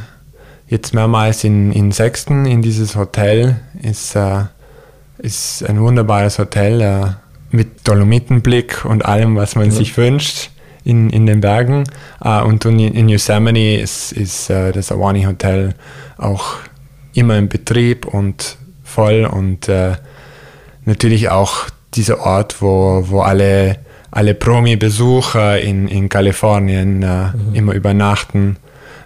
jetzt 0.67 0.93
mehrmals 0.93 1.43
in, 1.43 1.71
in 1.71 1.91
Sechsten 1.91 2.45
in 2.45 2.61
dieses 2.61 2.95
Hotel. 2.95 3.57
Ist, 3.81 4.15
äh, 4.15 4.43
ist 5.19 5.63
ein 5.67 5.79
wunderbares 5.79 6.39
Hotel 6.39 6.81
äh, 6.81 7.05
mit 7.51 7.87
Dolomitenblick 7.87 8.85
und 8.85 9.05
allem, 9.05 9.35
was 9.35 9.55
man 9.55 9.65
ja. 9.65 9.71
sich 9.71 9.95
wünscht 9.97 10.49
in, 10.83 11.09
in 11.09 11.25
den 11.25 11.41
Bergen. 11.41 11.83
Äh, 12.23 12.41
und 12.41 12.65
in, 12.65 12.79
in 12.79 13.09
Yosemite 13.09 13.81
ist, 13.81 14.11
ist 14.11 14.49
äh, 14.49 14.71
das 14.71 14.91
Awani 14.91 15.23
Hotel 15.23 15.73
auch 16.17 16.55
immer 17.13 17.37
in 17.37 17.49
Betrieb 17.49 18.05
und 18.05 18.57
voll 18.83 19.25
und 19.25 19.67
äh, 19.67 19.93
natürlich 20.85 21.29
auch 21.29 21.65
dieser 21.93 22.19
Ort, 22.19 22.61
wo, 22.61 23.03
wo 23.07 23.21
alle, 23.21 23.77
alle 24.11 24.33
Promi-Besucher 24.33 25.59
in, 25.59 25.87
in 25.87 26.09
Kalifornien 26.09 27.03
äh, 27.03 27.27
mhm. 27.27 27.55
immer 27.55 27.73
übernachten. 27.73 28.57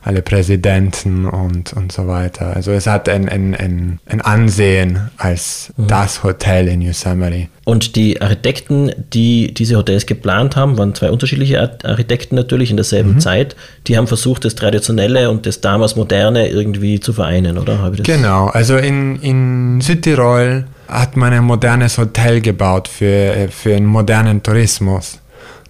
Alle 0.02 0.22
Präsidenten 0.22 1.26
und, 1.26 1.74
und 1.74 1.92
so 1.92 2.08
weiter. 2.08 2.56
Also 2.56 2.72
es 2.72 2.88
hat 2.88 3.10
ein, 3.10 3.28
ein, 3.28 3.56
ein, 3.56 4.00
ein 4.06 4.22
Ansehen 4.22 5.10
als 5.18 5.74
mhm. 5.78 5.88
das 5.88 6.24
Hotel 6.24 6.68
in 6.68 6.82
Yosemite. 6.82 7.48
Und 7.66 7.96
die 7.96 8.22
Architekten, 8.22 8.92
die 9.14 9.54
diese 9.54 9.76
Hotels 9.76 10.06
geplant 10.06 10.56
haben, 10.56 10.78
waren 10.78 10.96
zwei 10.96 11.12
unterschiedliche 11.12 11.62
Architekten 11.84 12.36
natürlich 12.36 12.72
in 12.72 12.78
derselben 12.78 13.16
mhm. 13.16 13.20
Zeit. 13.20 13.56
Die 13.88 13.98
haben 13.98 14.08
versucht, 14.08 14.46
das 14.46 14.56
Traditionelle 14.56 15.30
und 15.30 15.46
das 15.46 15.62
damals 15.62 15.96
Moderne 15.96 16.48
irgendwie 16.48 17.00
zu 17.00 17.14
vereinen, 17.14 17.58
oder? 17.58 17.92
genau, 18.04 18.48
also 18.48 18.78
in, 18.78 19.22
in 19.22 19.82
Südtirol 19.82 20.66
hat 20.88 21.16
man 21.16 21.34
ein 21.34 21.44
modernes 21.44 21.98
Hotel 21.98 22.42
gebaut 22.42 22.88
für, 22.88 23.50
für 23.52 23.76
einen 23.76 23.86
modernen 23.86 24.42
Tourismus. 24.42 25.20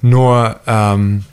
Nur 0.02 0.56
ähm, 0.66 1.26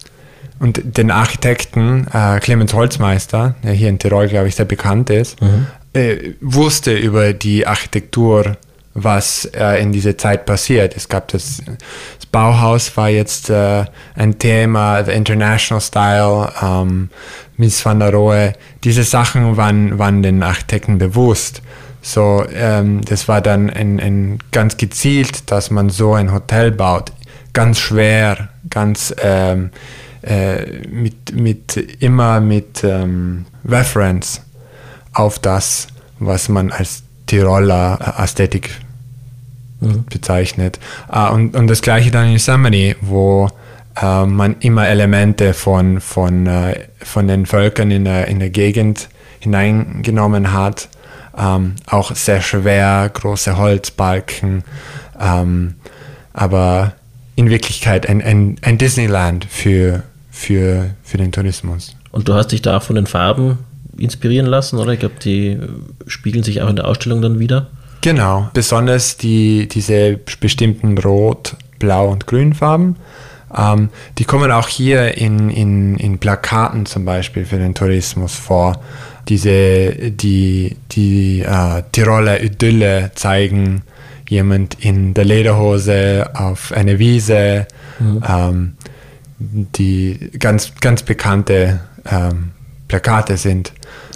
und 0.59 0.81
den 0.97 1.11
Architekten 1.11 2.07
äh, 2.13 2.39
Clemens 2.41 2.73
Holzmeister, 2.73 3.55
der 3.63 3.73
hier 3.73 3.89
in 3.89 3.99
Tirol, 3.99 4.29
glaube 4.29 4.49
ich, 4.49 4.57
sehr 4.57 4.65
bekannt 4.65 5.11
ist, 5.11 5.41
mhm. 5.41 5.67
äh, 5.93 6.35
wusste 6.41 6.97
über 6.97 7.33
die 7.33 7.67
Architektur, 7.67 8.57
was 8.95 9.45
äh, 9.55 9.83
in 9.83 9.93
dieser 9.93 10.17
Zeit 10.17 10.47
passiert. 10.47 10.97
Es 10.97 11.09
gab 11.09 11.29
das, 11.29 11.63
das 11.67 12.27
Bauhaus 12.27 12.97
war 12.97 13.11
jetzt 13.11 13.51
äh, 13.51 13.85
ein 14.15 14.39
Thema, 14.39 15.05
the 15.05 15.13
International 15.13 15.83
Style, 15.83 16.51
ähm, 16.63 17.11
Miss 17.59 17.85
van 17.85 18.01
der 18.01 18.13
Rohe. 18.13 18.55
Diese 18.85 19.05
Sachen 19.05 19.59
waren, 19.59 19.99
waren 19.99 20.23
den 20.23 20.43
Architekten 20.43 20.97
bewusst. 20.97 21.61
So, 22.01 22.45
ähm, 22.55 23.03
das 23.05 23.29
war 23.29 23.43
dann 23.43 23.69
ein, 23.69 24.01
ein 24.01 24.39
ganz 24.53 24.79
gezielt, 24.79 25.51
dass 25.51 25.71
man 25.71 25.91
so 25.91 26.15
ein 26.15 26.33
Hotel 26.33 26.71
baut. 26.71 27.13
Ganz 27.53 27.79
schwer, 27.81 28.49
ganz 28.71 29.15
ähm, 29.23 29.71
äh, 30.26 30.87
mit, 30.88 31.35
mit, 31.35 31.76
immer 32.00 32.40
mit 32.40 32.83
ähm, 32.83 33.47
Reference 33.64 34.42
auf 35.12 35.38
das, 35.38 35.87
was 36.18 36.49
man 36.49 36.73
als 36.73 37.04
Tiroler 37.26 38.14
Ästhetik 38.18 38.71
mhm. 39.80 40.04
bezeichnet. 40.11 40.78
Uh, 41.12 41.33
und, 41.33 41.56
und 41.56 41.68
das 41.68 41.80
gleiche 41.80 42.11
dann 42.11 42.26
in 42.26 42.33
Yosemite, 42.33 42.97
wo 43.00 43.49
uh, 44.02 44.26
man 44.26 44.56
immer 44.61 44.88
Elemente 44.88 45.54
von, 45.54 46.00
von, 46.00 46.47
uh, 46.47 46.73
von 47.02 47.28
den 47.28 47.47
Völkern 47.47 47.90
in 47.92 48.04
der, 48.04 48.28
in 48.28 48.40
der 48.40 48.50
Gegend 48.50 49.09
hineingenommen 49.38 50.52
hat. 50.52 50.88
Ähm, 51.38 51.76
auch 51.87 52.14
sehr 52.14 52.40
schwer, 52.40 53.11
große 53.12 53.59
Holzbalken, 53.59 54.64
ähm, 55.21 55.75
aber 56.33 56.95
in 57.37 57.50
Wirklichkeit 57.50 58.09
ein, 58.09 58.23
ein, 58.23 58.56
ein 58.62 58.78
Disneyland 58.78 59.45
für, 59.45 60.02
für, 60.37 60.90
für 61.02 61.16
den 61.16 61.33
Tourismus. 61.33 61.97
Und 62.12 62.28
du 62.28 62.35
hast 62.35 62.52
dich 62.52 62.61
da 62.61 62.76
auch 62.76 62.83
von 62.83 62.97
den 62.97 63.07
Farben 63.07 63.59
inspirieren 63.97 64.47
lassen, 64.47 64.78
oder? 64.78 64.93
Ich 64.93 65.00
glaube, 65.00 65.14
die 65.25 65.59
spiegeln 66.07 66.45
sich 66.45 66.61
auch 66.61 66.69
in 66.69 66.76
der 66.76 66.87
Ausstellung 66.87 67.23
dann 67.23 67.38
wieder. 67.38 67.69
Genau, 68.02 68.50
besonders 68.52 69.16
die, 69.16 69.66
diese 69.66 70.21
bestimmten 70.38 70.99
Rot-, 70.99 71.57
Blau- 71.78 72.11
und 72.11 72.26
Grünfarben. 72.26 72.97
Ähm, 73.57 73.88
die 74.19 74.25
kommen 74.25 74.52
auch 74.52 74.69
hier 74.69 75.16
in, 75.16 75.49
in, 75.49 75.97
in 75.97 76.19
Plakaten 76.19 76.85
zum 76.85 77.07
Beispiel 77.07 77.47
für 77.47 77.59
den 77.59 77.75
Tourismus 77.75 78.35
vor. 78.35 78.81
Diese, 79.28 80.11
die, 80.11 80.76
die 80.93 81.40
äh, 81.40 81.83
Tiroler 81.93 82.43
Idylle 82.43 83.11
zeigen 83.14 83.83
jemand 84.28 84.85
in 84.85 85.14
der 85.14 85.25
Lederhose 85.25 86.28
auf 86.35 86.73
einer 86.73 86.99
Wiese. 86.99 87.66
Mhm. 87.99 88.23
Ähm, 88.28 88.73
die 89.38 90.31
ganz, 90.38 90.73
ganz 90.81 91.02
bekannte 91.02 91.81
ähm, 92.11 92.52
Plakate 92.88 93.37
sind. 93.37 93.73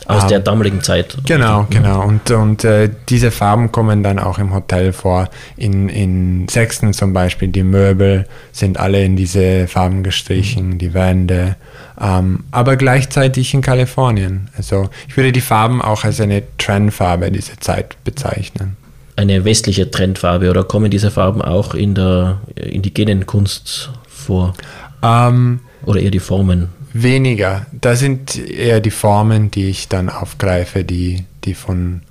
Aus 0.07 0.25
ähm, 0.25 0.29
der 0.29 0.41
damaligen 0.41 0.83
Zeit. 0.83 1.17
Genau, 1.27 1.67
genau. 1.71 2.03
Und, 2.03 2.31
und 2.31 2.65
äh, 2.65 2.91
diese 3.09 3.31
Farben 3.31 3.71
kommen 3.71 4.03
dann 4.03 4.19
auch 4.19 4.39
im 4.39 4.55
Hotel 4.55 4.93
vor. 4.93 5.29
In, 5.57 5.89
in 5.89 6.49
Sechsten 6.49 6.93
zum 6.93 7.13
Beispiel, 7.13 7.49
die 7.49 7.63
Möbel 7.63 8.27
sind 8.53 8.79
alle 8.79 9.05
in 9.05 9.17
diese 9.17 9.69
Farben 9.69 10.03
gestrichen, 10.03 10.71
mhm. 10.71 10.79
die 10.79 10.95
Wände. 10.95 11.57
Ähm, 12.01 12.45
aber 12.51 12.77
gleichzeitig 12.77 13.53
in 13.55 13.61
Kalifornien. 13.61 14.49
Also 14.57 14.89
ich 15.07 15.17
würde 15.17 15.33
die 15.33 15.41
Farben 15.41 15.83
auch 15.83 16.05
als 16.05 16.21
eine 16.21 16.43
Trendfarbe 16.59 17.31
dieser 17.31 17.61
Zeit 17.61 17.97
bezeichnen. 18.05 18.77
Eine 19.17 19.45
westliche 19.45 19.91
Trendfarbe 19.91 20.49
oder 20.49 20.65
kommen 20.65 20.91
diese 20.91 21.11
Farben 21.11 21.43
auch 21.43 21.75
in 21.75 21.95
der 21.95 22.41
indigenen 22.55 23.27
Kunst 23.27 23.91
vor? 24.09 24.55
Ähm, 25.03 25.61
Oder 25.85 26.01
eher 26.01 26.11
die 26.11 26.21
Formen? 26.21 26.69
Weniger. 26.93 27.67
Da 27.73 27.95
sind 27.95 28.37
eher 28.37 28.81
die 28.81 28.91
Formen, 28.91 29.51
die 29.51 29.69
ich 29.69 29.89
dann 29.89 30.09
aufgreife, 30.09 30.85
die, 30.85 31.25
die 31.45 31.55
von, 31.55 32.03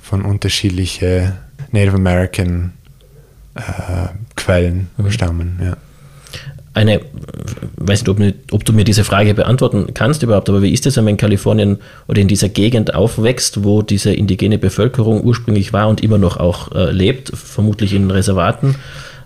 von 0.00 0.22
unterschiedlichen 0.22 1.32
Native 1.70 1.96
American 1.96 2.72
äh, 3.54 3.60
Quellen 4.36 4.88
mhm. 4.96 5.10
stammen. 5.10 5.60
Ja. 5.62 5.76
Eine, 6.74 7.00
weiß 7.76 8.02
nicht 8.02 8.08
ob, 8.08 8.20
ob, 8.52 8.64
du 8.64 8.72
mir 8.72 8.84
diese 8.84 9.02
Frage 9.02 9.34
beantworten 9.34 9.94
kannst 9.94 10.22
überhaupt, 10.22 10.48
aber 10.48 10.62
wie 10.62 10.72
ist 10.72 10.86
es, 10.86 10.96
wenn 10.96 11.04
man 11.04 11.14
in 11.14 11.16
Kalifornien 11.16 11.78
oder 12.06 12.20
in 12.20 12.28
dieser 12.28 12.48
Gegend 12.48 12.94
aufwächst, 12.94 13.64
wo 13.64 13.82
diese 13.82 14.12
indigene 14.12 14.58
Bevölkerung 14.58 15.22
ursprünglich 15.24 15.72
war 15.72 15.88
und 15.88 16.02
immer 16.02 16.18
noch 16.18 16.36
auch 16.36 16.72
äh, 16.72 16.92
lebt, 16.92 17.32
vermutlich 17.34 17.94
in 17.94 18.10
Reservaten? 18.10 18.76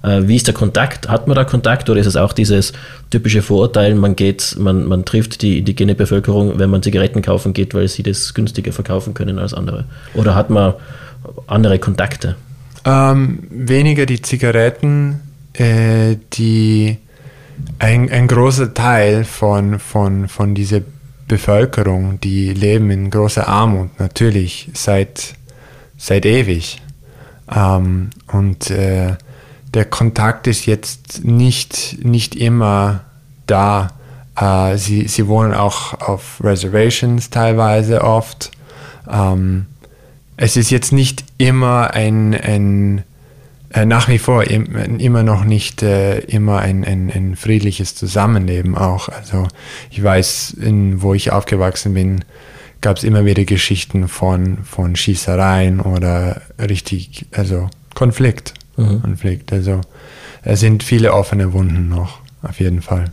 Äh, 0.03 0.23
wie 0.23 0.37
ist 0.37 0.47
der 0.47 0.55
Kontakt? 0.55 1.09
Hat 1.09 1.27
man 1.27 1.37
da 1.37 1.45
Kontakt 1.45 1.89
oder 1.89 2.01
ist 2.01 2.07
es 2.07 2.17
auch 2.17 2.33
dieses 2.33 2.73
typische 3.11 3.43
Vorurteil, 3.43 3.95
man 3.95 4.17
geht, 4.17 4.57
man, 4.59 4.87
man 4.87 5.05
trifft 5.05 5.43
die 5.43 5.59
indigene 5.59 5.95
Bevölkerung, 5.95 6.59
wenn 6.59 6.71
man 6.71 6.83
Zigaretten 6.83 7.23
kaufen 7.23 7.53
geht, 7.53 7.75
weil 7.75 7.89
sie 7.89 8.03
das 8.03 8.35
günstiger 8.35 8.73
verkaufen 8.73 9.15
können 9.15 9.39
als 9.39 9.55
andere? 9.55 9.85
Oder 10.15 10.35
hat 10.35 10.51
man 10.51 10.75
andere 11.47 11.79
Kontakte? 11.79 12.37
Ähm, 12.85 13.45
weniger 13.51 14.07
die 14.07 14.21
Zigaretten, 14.21 15.21
äh, 15.53 16.17
die 16.33 16.99
ein, 17.79 18.11
ein 18.11 18.27
großer 18.27 18.75
Teil 18.75 19.25
von, 19.25 19.79
von, 19.79 20.29
von 20.29 20.55
dieser 20.55 20.81
Bevölkerung, 21.29 22.21
die 22.21 22.53
leben 22.53 22.91
in 22.91 23.11
großer 23.11 23.47
Armut, 23.47 24.01
natürlich 24.01 24.69
seit, 24.75 25.35
seit 25.97 26.27
ewig. 26.27 26.83
Ähm, 27.55 28.11
und 28.33 28.71
äh, 28.71 29.17
der 29.75 29.85
Kontakt 29.85 30.47
ist 30.47 30.67
jetzt 30.67 31.25
nicht, 31.25 31.99
nicht 32.05 32.35
immer 32.35 33.01
da. 33.47 33.91
Äh, 34.37 34.77
sie, 34.77 35.09
sie 35.09 35.27
wohnen 35.27 35.55
auch 35.55 36.01
auf 36.01 36.41
Reservations 36.43 37.31
teilweise 37.31 38.03
oft. 38.03 38.51
Ähm, 39.11 39.67
es 40.37 40.57
ist 40.57 40.71
jetzt 40.71 40.93
nicht 40.93 41.25
immer 41.39 41.93
ein, 41.93 42.35
ein 42.35 43.03
äh, 43.73 43.87
nach 43.87 44.09
wie 44.09 44.19
vor 44.19 44.45
im, 44.45 44.99
immer 44.99 45.23
noch 45.23 45.45
nicht 45.45 45.83
äh, 45.83 46.19
immer 46.19 46.59
ein, 46.59 46.85
ein, 46.85 47.11
ein, 47.11 47.37
friedliches 47.37 47.95
Zusammenleben 47.95 48.77
auch. 48.77 49.09
Also 49.09 49.49
ich 49.91 50.03
weiß, 50.03 50.57
in, 50.61 51.01
wo 51.01 51.15
ich 51.15 51.33
aufgewachsen 51.33 51.95
bin, 51.95 52.25
gab 52.83 52.99
es 52.99 53.05
immer 53.05 53.25
wieder 53.25 53.45
Geschichten 53.45 54.09
von, 54.09 54.59
von 54.65 54.97
Schießereien 54.97 55.81
oder 55.81 56.43
richtig, 56.59 57.27
also 57.33 57.71
Konflikt 57.95 58.55
mhm. 58.77 59.03
Konflikt. 59.03 59.53
Also 59.53 59.81
es 60.43 60.61
sind 60.61 60.83
viele 60.83 61.13
offene 61.13 61.53
Wunden 61.53 61.89
noch, 61.89 62.19
auf 62.43 62.61
jeden 62.61 62.83
Fall. 62.83 63.11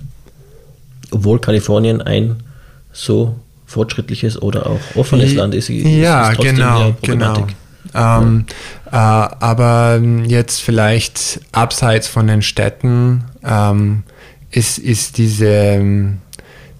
Obwohl 1.11 1.39
Kalifornien 1.39 2.01
ein 2.01 2.43
so 2.91 3.35
fortschrittliches 3.65 4.41
oder 4.41 4.67
auch 4.67 4.79
offenes 4.95 5.33
Land 5.33 5.53
ist, 5.53 5.69
ist 5.69 5.85
ja, 5.85 6.33
genau, 6.33 6.95
genau. 7.01 7.47
Ähm, 7.93 8.45
äh, 8.91 8.95
aber 8.95 10.01
jetzt 10.25 10.61
vielleicht 10.61 11.41
abseits 11.51 12.07
von 12.07 12.27
den 12.27 12.41
Städten 12.41 13.23
ähm, 13.43 14.03
ist, 14.51 14.77
ist 14.79 15.17
diese, 15.17 16.13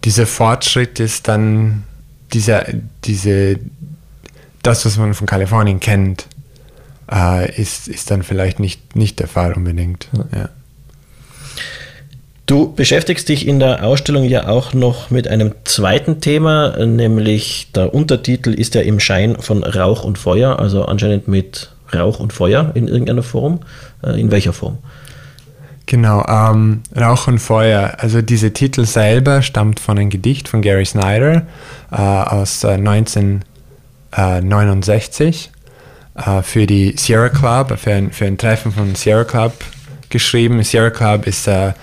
dieser 0.03 0.27
Fortschritt 0.27 0.99
ist 0.99 1.27
dann 1.27 1.83
dieser, 2.33 2.65
diese, 3.05 3.59
das, 4.61 4.85
was 4.85 4.97
man 4.97 5.13
von 5.13 5.27
Kalifornien 5.27 5.79
kennt, 5.79 6.27
äh, 7.11 7.59
ist, 7.59 7.87
ist 7.87 8.11
dann 8.11 8.23
vielleicht 8.23 8.59
nicht, 8.59 8.95
nicht 8.95 9.19
der 9.19 9.27
Fall 9.27 9.53
unbedingt. 9.53 10.09
Ja. 10.35 10.49
Du 12.45 12.73
beschäftigst 12.73 13.29
dich 13.29 13.47
in 13.47 13.59
der 13.59 13.83
Ausstellung 13.83 14.23
ja 14.23 14.47
auch 14.47 14.73
noch 14.73 15.11
mit 15.11 15.27
einem 15.27 15.53
zweiten 15.65 16.19
Thema, 16.19 16.83
nämlich 16.83 17.71
der 17.75 17.93
Untertitel 17.93 18.53
ist 18.53 18.73
ja 18.73 18.81
im 18.81 18.99
Schein 18.99 19.37
von 19.39 19.63
Rauch 19.63 20.03
und 20.03 20.17
Feuer, 20.17 20.57
also 20.57 20.85
anscheinend 20.85 21.27
mit 21.27 21.69
Rauch 21.93 22.19
und 22.19 22.33
Feuer 22.33 22.71
in 22.73 22.87
irgendeiner 22.87 23.21
Form. 23.21 23.59
Äh, 24.03 24.19
in 24.19 24.31
welcher 24.31 24.53
Form? 24.53 24.79
Genau, 25.85 26.25
ähm, 26.27 26.81
Rauch 26.95 27.27
und 27.27 27.37
Feuer. 27.39 27.93
Also 27.97 28.21
dieser 28.21 28.53
Titel 28.53 28.85
selber 28.85 29.41
stammt 29.41 29.79
von 29.79 29.97
einem 29.97 30.09
Gedicht 30.09 30.47
von 30.47 30.61
Gary 30.61 30.85
Snyder 30.85 31.47
äh, 31.91 31.95
aus 31.95 32.63
äh, 32.63 32.69
1969 32.69 35.51
äh, 36.25 36.41
für 36.41 36.65
die 36.65 36.95
Sierra 36.97 37.29
Club, 37.29 37.77
für 37.79 37.93
ein, 37.93 38.11
für 38.11 38.25
ein 38.25 38.37
Treffen 38.37 38.71
von 38.71 38.95
Sierra 38.95 39.23
Club 39.23 39.53
geschrieben. 40.09 40.61
Sierra 40.63 40.89
Club 40.89 41.27
ist 41.27 41.47
äh, 41.47 41.73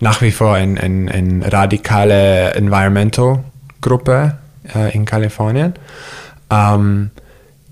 nach 0.00 0.22
wie 0.22 0.30
vor 0.30 0.54
eine 0.54 0.80
ein, 0.80 1.08
ein 1.08 1.42
radikale 1.42 2.54
Environmental-Gruppe 2.54 4.38
äh, 4.74 4.94
in 4.94 5.04
Kalifornien. 5.04 5.74
Ähm, 6.50 7.10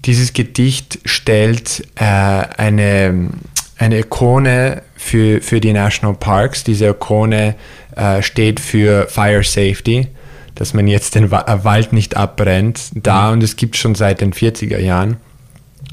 dieses 0.05 0.33
Gedicht 0.33 0.99
stellt 1.05 1.87
äh, 1.95 2.05
eine, 2.05 3.31
eine 3.79 3.99
Ikone 4.01 4.83
für, 4.97 5.41
für 5.41 5.61
die 5.61 5.73
National 5.73 6.17
Parks. 6.17 6.65
Diese 6.65 6.89
Ikone 6.89 7.55
äh, 7.97 8.23
steht 8.23 8.59
für 8.59 9.07
Fire 9.09 9.45
Safety, 9.45 10.09
dass 10.55 10.75
man 10.75 10.89
jetzt 10.89 11.15
den 11.15 11.31
äh, 11.31 11.65
Wald 11.65 11.93
nicht 11.93 12.17
abbrennt, 12.17 12.91
da 12.95 13.29
mhm. 13.29 13.33
und 13.35 13.43
es 13.43 13.57
gibt 13.57 13.77
schon 13.77 13.95
seit 13.95 14.21
den 14.21 14.33
40er 14.33 14.79
Jahren. 14.79 15.19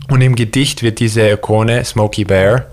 Und 0.10 0.22
im 0.22 0.36
Gedicht 0.36 0.84
wird 0.84 1.00
diese 1.00 1.30
Ikone 1.30 1.84
Smokey 1.86 2.26
Bear 2.26 2.66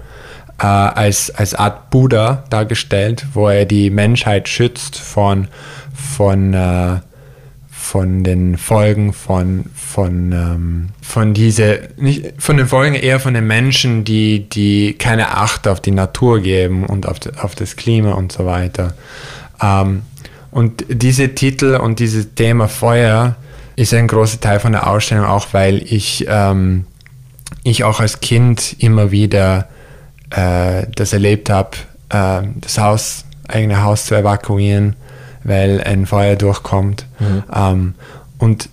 äh, 0.58 0.66
als, 0.66 1.30
als 1.30 1.54
Art 1.54 1.90
Buddha 1.90 2.44
dargestellt, 2.50 3.26
wo 3.32 3.48
er 3.48 3.66
die 3.66 3.90
Menschheit 3.90 4.48
schützt 4.48 4.98
von, 4.98 5.48
von, 5.94 6.54
äh, 6.54 7.00
von 7.70 8.24
den 8.24 8.56
Folgen 8.56 9.12
von, 9.12 9.66
von, 9.74 10.32
ähm, 10.32 10.88
von 11.02 11.34
diese, 11.34 11.88
nicht 11.96 12.32
von 12.38 12.56
den 12.56 12.66
Folgen 12.66 12.94
eher 12.94 13.20
von 13.20 13.34
den 13.34 13.46
Menschen, 13.46 14.04
die, 14.04 14.48
die 14.48 14.94
keine 14.94 15.28
Acht 15.36 15.68
auf 15.68 15.80
die 15.80 15.92
Natur 15.92 16.40
geben 16.40 16.86
und 16.86 17.06
auf, 17.06 17.18
auf 17.40 17.54
das 17.54 17.76
Klima 17.76 18.12
und 18.12 18.32
so 18.32 18.46
weiter. 18.46 18.94
Ähm, 19.62 20.02
und 20.50 20.84
diese 20.88 21.34
Titel 21.34 21.76
und 21.76 21.98
dieses 21.98 22.34
Thema 22.34 22.66
Feuer 22.66 23.36
ist 23.76 23.92
ein 23.92 24.08
großer 24.08 24.40
Teil 24.40 24.58
von 24.58 24.72
der 24.72 24.88
Ausstellung, 24.88 25.26
auch 25.26 25.48
weil 25.52 25.82
ich, 25.82 26.26
ähm, 26.28 26.86
ich 27.66 27.84
auch 27.84 28.00
als 28.00 28.20
Kind 28.20 28.76
immer 28.78 29.10
wieder 29.10 29.68
äh, 30.30 30.86
das 30.94 31.12
erlebt 31.12 31.50
habe, 31.50 31.76
äh, 32.10 32.42
das 32.60 32.78
Haus, 32.78 33.24
eigene 33.48 33.82
Haus 33.82 34.06
zu 34.06 34.14
evakuieren, 34.14 34.96
weil 35.44 35.80
ein 35.82 36.06
Feuer 36.06 36.36
durchkommt. 36.36 37.06
Mhm. 37.18 37.42
Ähm, 37.52 37.94
und 38.38 38.68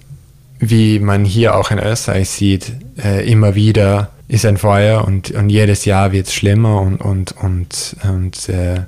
wie 0.59 1.00
man 1.00 1.25
hier 1.25 1.55
auch 1.55 1.71
in 1.71 1.79
Österreich 1.79 2.29
sieht, 2.29 2.73
äh, 3.03 3.29
immer 3.29 3.55
wieder 3.55 4.12
ist 4.27 4.45
ein 4.45 4.57
Feuer 4.57 5.05
und, 5.05 5.31
und 5.31 5.50
jedes 5.50 5.85
Jahr 5.85 6.12
wird 6.12 6.27
es 6.27 6.33
schlimmer 6.33 6.81
und, 6.81 7.01
und, 7.01 7.33
und, 7.33 7.95
und 8.03 8.50
äh, 8.50 8.81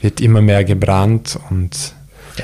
wird 0.00 0.20
immer 0.20 0.42
mehr 0.42 0.64
gebrannt 0.64 1.38
und 1.50 1.94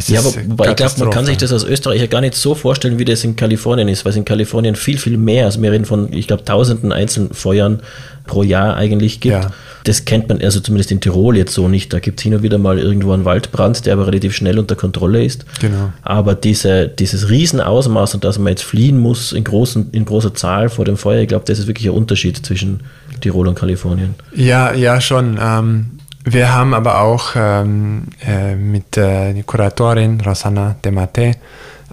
ja, 0.06 0.20
aber, 0.20 0.32
aber 0.50 0.68
ich 0.70 0.76
glaube, 0.76 0.94
man 0.98 1.10
kann 1.10 1.26
sich 1.26 1.36
das 1.36 1.52
als 1.52 1.64
Österreicher 1.64 2.06
gar 2.06 2.20
nicht 2.20 2.34
so 2.34 2.54
vorstellen, 2.54 2.98
wie 2.98 3.04
das 3.04 3.24
in 3.24 3.36
Kalifornien 3.36 3.88
ist, 3.88 4.04
weil 4.04 4.10
es 4.10 4.16
in 4.16 4.24
Kalifornien 4.24 4.76
viel, 4.76 4.98
viel 4.98 5.16
mehr, 5.16 5.46
also 5.46 5.60
wir 5.60 5.72
reden 5.72 5.84
von, 5.84 6.12
ich 6.12 6.26
glaube, 6.26 6.44
tausenden 6.44 6.92
einzelnen 6.92 7.32
Feuern 7.32 7.80
pro 8.26 8.42
Jahr 8.42 8.76
eigentlich 8.76 9.20
gibt. 9.20 9.34
Ja. 9.34 9.50
Das 9.84 10.04
kennt 10.04 10.28
man 10.28 10.40
also 10.40 10.60
zumindest 10.60 10.92
in 10.92 11.00
Tirol 11.00 11.36
jetzt 11.36 11.54
so 11.54 11.66
nicht. 11.66 11.92
Da 11.92 12.00
gibt 12.00 12.20
es 12.20 12.24
hin 12.24 12.34
und 12.34 12.42
wieder 12.42 12.58
mal 12.58 12.78
irgendwo 12.78 13.12
einen 13.12 13.24
Waldbrand, 13.24 13.86
der 13.86 13.94
aber 13.94 14.06
relativ 14.06 14.36
schnell 14.36 14.58
unter 14.58 14.76
Kontrolle 14.76 15.24
ist. 15.24 15.46
Genau. 15.60 15.92
Aber 16.02 16.34
diese, 16.34 16.86
dieses 16.86 17.30
Riesenausmaß 17.30 18.14
und 18.14 18.24
dass 18.24 18.38
man 18.38 18.48
jetzt 18.48 18.62
fliehen 18.62 18.98
muss 18.98 19.32
in, 19.32 19.42
großen, 19.42 19.88
in 19.92 20.04
großer 20.04 20.34
Zahl 20.34 20.68
vor 20.68 20.84
dem 20.84 20.96
Feuer, 20.96 21.22
ich 21.22 21.28
glaube, 21.28 21.44
das 21.46 21.58
ist 21.58 21.66
wirklich 21.66 21.88
ein 21.88 21.94
Unterschied 21.94 22.44
zwischen 22.44 22.80
Tirol 23.20 23.48
und 23.48 23.54
Kalifornien. 23.54 24.14
Ja, 24.34 24.72
ja, 24.74 25.00
schon. 25.00 25.38
Ähm, 25.42 25.86
wir 26.24 26.52
haben 26.52 26.74
aber 26.74 27.00
auch 27.00 27.32
ähm, 27.34 28.08
äh, 28.26 28.54
mit 28.54 28.96
äh, 28.96 29.32
der 29.32 29.42
Kuratorin 29.44 30.20
Rosanna 30.20 30.76
De 30.84 30.92
Mate, 30.92 31.32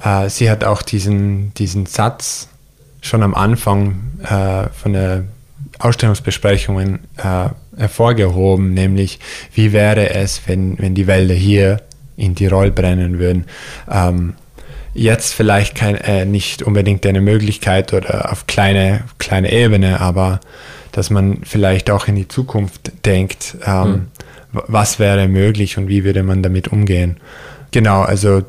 äh, 0.03 0.29
sie 0.29 0.49
hat 0.49 0.63
auch 0.63 0.81
diesen, 0.81 1.53
diesen 1.53 1.85
Satz 1.85 2.49
schon 3.01 3.23
am 3.23 3.33
Anfang 3.33 4.11
äh, 4.23 4.69
von 4.69 4.93
der 4.93 5.23
Ausstellungsbesprechungen 5.79 6.99
äh, 7.17 7.49
hervorgehoben, 7.77 8.73
nämlich 8.73 9.19
wie 9.53 9.71
wäre 9.71 10.09
es, 10.09 10.41
wenn, 10.47 10.77
wenn 10.79 10.95
die 10.95 11.07
Wälder 11.07 11.35
hier 11.35 11.81
in 12.17 12.35
Tirol 12.35 12.71
brennen 12.71 13.19
würden. 13.19 13.45
Ähm, 13.89 14.33
jetzt 14.93 15.33
vielleicht 15.33 15.75
kein, 15.75 15.95
äh, 15.95 16.25
nicht 16.25 16.63
unbedingt 16.63 17.05
eine 17.05 17.21
Möglichkeit 17.21 17.93
oder 17.93 18.31
auf 18.31 18.47
kleine, 18.47 19.03
kleine 19.19 19.51
Ebene, 19.51 20.01
aber 20.01 20.39
dass 20.91 21.09
man 21.09 21.39
vielleicht 21.43 21.89
auch 21.89 22.07
in 22.07 22.15
die 22.15 22.27
Zukunft 22.27 23.05
denkt, 23.05 23.57
ähm, 23.65 23.91
mhm. 23.91 24.07
was 24.67 24.99
wäre 24.99 25.27
möglich 25.27 25.77
und 25.77 25.87
wie 25.87 26.03
würde 26.03 26.23
man 26.23 26.43
damit 26.43 26.69
umgehen. 26.69 27.17
Genau, 27.71 28.01
also 28.01 28.43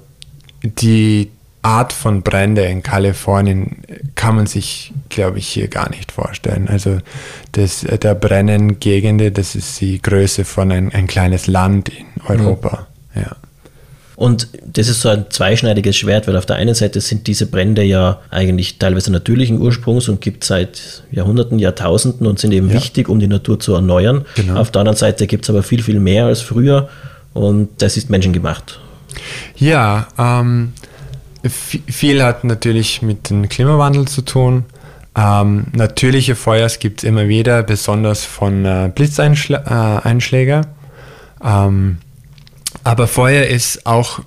die 0.63 1.31
Art 1.63 1.93
von 1.93 2.23
Brände 2.23 2.63
in 2.63 2.83
Kalifornien 2.83 3.83
kann 4.15 4.37
man 4.37 4.47
sich, 4.47 4.93
glaube 5.09 5.39
ich, 5.39 5.49
hier 5.49 5.69
gar 5.69 5.91
nicht 5.91 6.13
vorstellen. 6.13 6.69
Also 6.69 6.99
das, 7.53 7.85
da 8.01 8.15
brennen 8.15 8.79
Gegenden, 8.79 9.35
das 9.35 9.55
ist 9.55 9.81
die 9.81 10.01
Größe 10.01 10.45
von 10.45 10.71
ein, 10.71 10.93
ein 10.93 11.07
kleines 11.07 11.47
Land 11.47 11.89
in 11.89 12.07
Europa. 12.27 12.87
Mhm. 13.15 13.23
Ja. 13.23 13.37
Und 14.19 14.49
das 14.67 14.89
ist 14.89 15.03
so 15.03 15.11
ein 15.11 15.27
zweischneidiges 15.31 15.97
Schwert, 15.97 16.27
weil 16.27 16.37
auf 16.37 16.45
der 16.45 16.57
einen 16.57 16.75
Seite 16.75 17.01
sind 17.01 17.29
diese 17.29 17.47
Brände 17.47 17.85
ja 17.85 18.21
eigentlich 18.31 18.77
teilweise 18.77 19.13
natürlichen 19.13 19.61
Ursprungs 19.61 20.09
und 20.09 20.21
gibt 20.21 20.43
seit 20.43 21.05
Jahrhunderten, 21.13 21.61
Jahrtausenden 21.61 22.27
und 22.27 22.41
sind 22.41 22.51
eben 22.51 22.67
ja. 22.67 22.75
wichtig, 22.75 23.09
um 23.09 23.21
die 23.21 23.29
Natur 23.29 23.61
zu 23.61 23.75
erneuern. 23.75 24.27
Genau. 24.35 24.57
Auf 24.57 24.73
der 24.73 24.81
anderen 24.81 24.97
Seite 24.97 25.29
gibt 25.29 25.45
es 25.45 25.51
aber 25.51 25.63
viel, 25.63 25.85
viel 25.85 26.01
mehr 26.01 26.27
als 26.27 26.41
früher 26.41 26.89
und 27.33 27.69
das 27.79 27.97
ist 27.97 28.11
menschengemacht. 28.11 28.81
Ja, 29.57 30.09
ähm, 30.19 30.73
viel 31.45 32.21
hat 32.21 32.43
natürlich 32.43 33.03
mit 33.03 33.31
dem 33.31 33.49
Klimawandel 33.49 34.09
zu 34.09 34.23
tun. 34.23 34.65
Ähm, 35.15 35.67
natürliche 35.73 36.35
Feuers 36.35 36.81
gibt 36.81 37.05
es 37.05 37.05
immer 37.05 37.29
wieder, 37.29 37.63
besonders 37.63 38.25
von 38.25 38.65
äh, 38.65 38.91
Blitzeinschlägen. 38.93 40.65
Äh, 40.65 40.65
ähm, 41.45 41.99
aber 42.85 43.07
Feuer 43.07 43.45
ist 43.45 43.87
auch, 43.87 44.21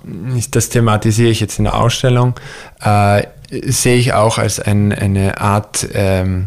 das 0.50 0.68
thematisiere 0.68 1.30
ich 1.30 1.40
jetzt 1.40 1.58
in 1.58 1.64
der 1.64 1.74
Ausstellung, 1.74 2.34
äh, 2.82 3.24
sehe 3.50 3.96
ich 3.96 4.12
auch 4.12 4.38
als 4.38 4.60
ein, 4.60 4.92
eine 4.92 5.40
Art 5.40 5.86
ähm, 5.94 6.46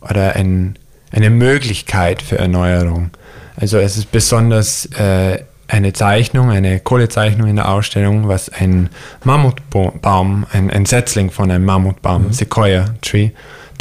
oder 0.00 0.34
ein, 0.34 0.76
eine 1.12 1.30
Möglichkeit 1.30 2.22
für 2.22 2.38
Erneuerung. 2.38 3.10
Also 3.56 3.78
es 3.78 3.96
ist 3.96 4.10
besonders 4.10 4.86
äh, 4.86 5.44
eine 5.68 5.92
Zeichnung, 5.92 6.50
eine 6.50 6.80
Kohlezeichnung 6.80 7.48
in 7.48 7.56
der 7.56 7.68
Ausstellung, 7.68 8.28
was 8.28 8.48
ein 8.48 8.90
Mammutbaum, 9.24 10.46
ein, 10.52 10.70
ein 10.70 10.84
Setzling 10.84 11.30
von 11.30 11.50
einem 11.50 11.64
Mammutbaum, 11.64 12.26
mhm. 12.26 12.32
Sequoia 12.32 12.94
Tree, 13.00 13.30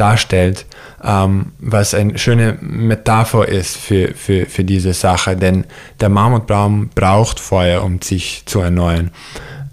darstellt, 0.02 0.66
ähm, 1.04 1.52
was 1.60 1.94
eine 1.94 2.18
schöne 2.18 2.58
Metapher 2.60 3.48
ist 3.48 3.78
für, 3.78 4.14
für, 4.16 4.48
für 4.48 4.64
diese 4.64 4.94
Sache, 4.94 5.36
denn 5.38 5.66
der 6.00 6.10
Mammutbaum 6.10 6.90
braucht 6.94 7.40
Feuer, 7.40 7.84
um 7.84 8.02
sich 8.02 8.44
zu 8.46 8.60
erneuern. 8.60 9.12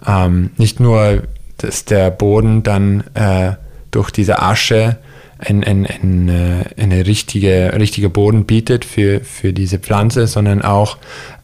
Ähm, 0.07 0.51
nicht 0.57 0.79
nur, 0.79 1.23
dass 1.57 1.85
der 1.85 2.11
Boden 2.11 2.63
dann 2.63 3.03
äh, 3.15 3.53
durch 3.91 4.11
diese 4.11 4.41
Asche 4.41 4.97
ein, 5.39 5.63
ein, 5.63 5.87
ein, 5.87 6.29
äh, 6.29 6.81
eine 6.81 7.07
richtige, 7.07 7.73
richtige 7.77 8.09
Boden 8.09 8.45
bietet 8.45 8.85
für, 8.85 9.21
für 9.21 9.51
diese 9.51 9.79
Pflanze, 9.79 10.27
sondern 10.27 10.61
auch 10.61 10.97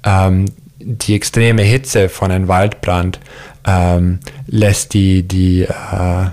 ähm, 0.04 0.45
die 0.80 1.15
extreme 1.15 1.63
Hitze 1.63 2.10
von 2.10 2.32
einem 2.32 2.48
Waldbrand 2.48 3.19
ähm, 3.65 4.19
lässt 4.45 4.93
die, 4.93 5.24
die 5.24 5.63
äh, 5.63 6.28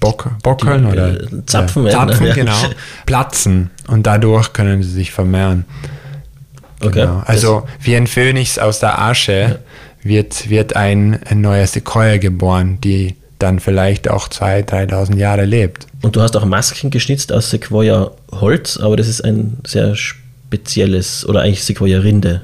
Bock, 0.00 0.30
Bockeln 0.42 0.84
die, 0.84 0.90
oder 0.90 1.20
äh, 1.20 1.46
Zapfen, 1.46 1.84
ja, 1.84 1.92
Zapfen 1.92 2.26
ja. 2.26 2.34
genau, 2.34 2.56
platzen 3.06 3.70
und 3.86 4.06
dadurch 4.06 4.52
können 4.52 4.82
sie 4.82 4.90
sich 4.90 5.12
vermehren. 5.12 5.64
Okay. 6.80 7.02
Genau. 7.02 7.22
Also 7.26 7.68
wie 7.80 7.94
ein 7.94 8.06
Phönix 8.06 8.58
aus 8.58 8.80
der 8.80 8.98
Asche 8.98 9.32
ja. 9.32 9.56
wird, 10.02 10.48
wird 10.48 10.74
ein, 10.74 11.20
ein 11.28 11.42
neuer 11.42 11.66
Sequoia 11.66 12.16
geboren, 12.16 12.78
die 12.82 13.16
dann 13.38 13.60
vielleicht 13.60 14.08
auch 14.08 14.28
2.000, 14.28 14.90
3.000 14.90 15.16
Jahre 15.16 15.44
lebt. 15.44 15.86
Und 16.02 16.16
du 16.16 16.22
hast 16.22 16.36
auch 16.36 16.44
Masken 16.44 16.90
geschnitzt 16.90 17.32
aus 17.32 17.50
Sequoia-Holz, 17.50 18.78
aber 18.78 18.96
das 18.96 19.08
ist 19.08 19.22
ein 19.22 19.58
sehr 19.66 19.94
spezielles 20.50 21.24
oder 21.28 21.42
eigentlich 21.42 21.62
Sequoia-Rinde. 21.62 22.40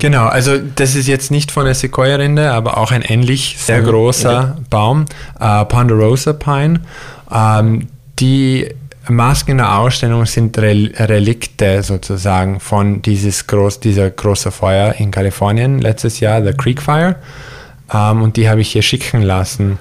Genau, 0.00 0.26
also 0.26 0.58
das 0.58 0.96
ist 0.96 1.06
jetzt 1.06 1.30
nicht 1.30 1.52
von 1.52 1.64
der 1.64 1.74
Sequoia-Rinde, 1.74 2.50
aber 2.50 2.78
auch 2.78 2.90
ein 2.90 3.02
ähnlich 3.02 3.56
sehr 3.58 3.80
mhm. 3.80 3.86
großer 3.86 4.54
okay. 4.54 4.64
Baum, 4.70 5.04
äh, 5.38 5.64
Ponderosa 5.64 6.32
Pine. 6.32 6.80
Ähm, 7.32 7.86
die 8.18 8.68
Masken 9.08 9.52
in 9.52 9.56
der 9.58 9.78
Ausstellung 9.78 10.26
sind 10.26 10.58
Rel 10.58 10.92
Relikte 10.98 11.84
sozusagen 11.84 12.58
von 12.58 13.02
dieses 13.02 13.46
groß, 13.46 13.78
dieser 13.78 14.10
großen 14.10 14.50
Feuer 14.50 14.94
in 14.98 15.12
Kalifornien 15.12 15.78
letztes 15.78 16.18
Jahr, 16.18 16.42
The 16.42 16.54
Creek 16.54 16.82
Fire. 16.82 17.14
Ähm, 17.92 18.22
und 18.22 18.36
die 18.36 18.48
habe 18.48 18.62
ich 18.62 18.72
hier 18.72 18.82
schicken 18.82 19.22
lassen. 19.22 19.78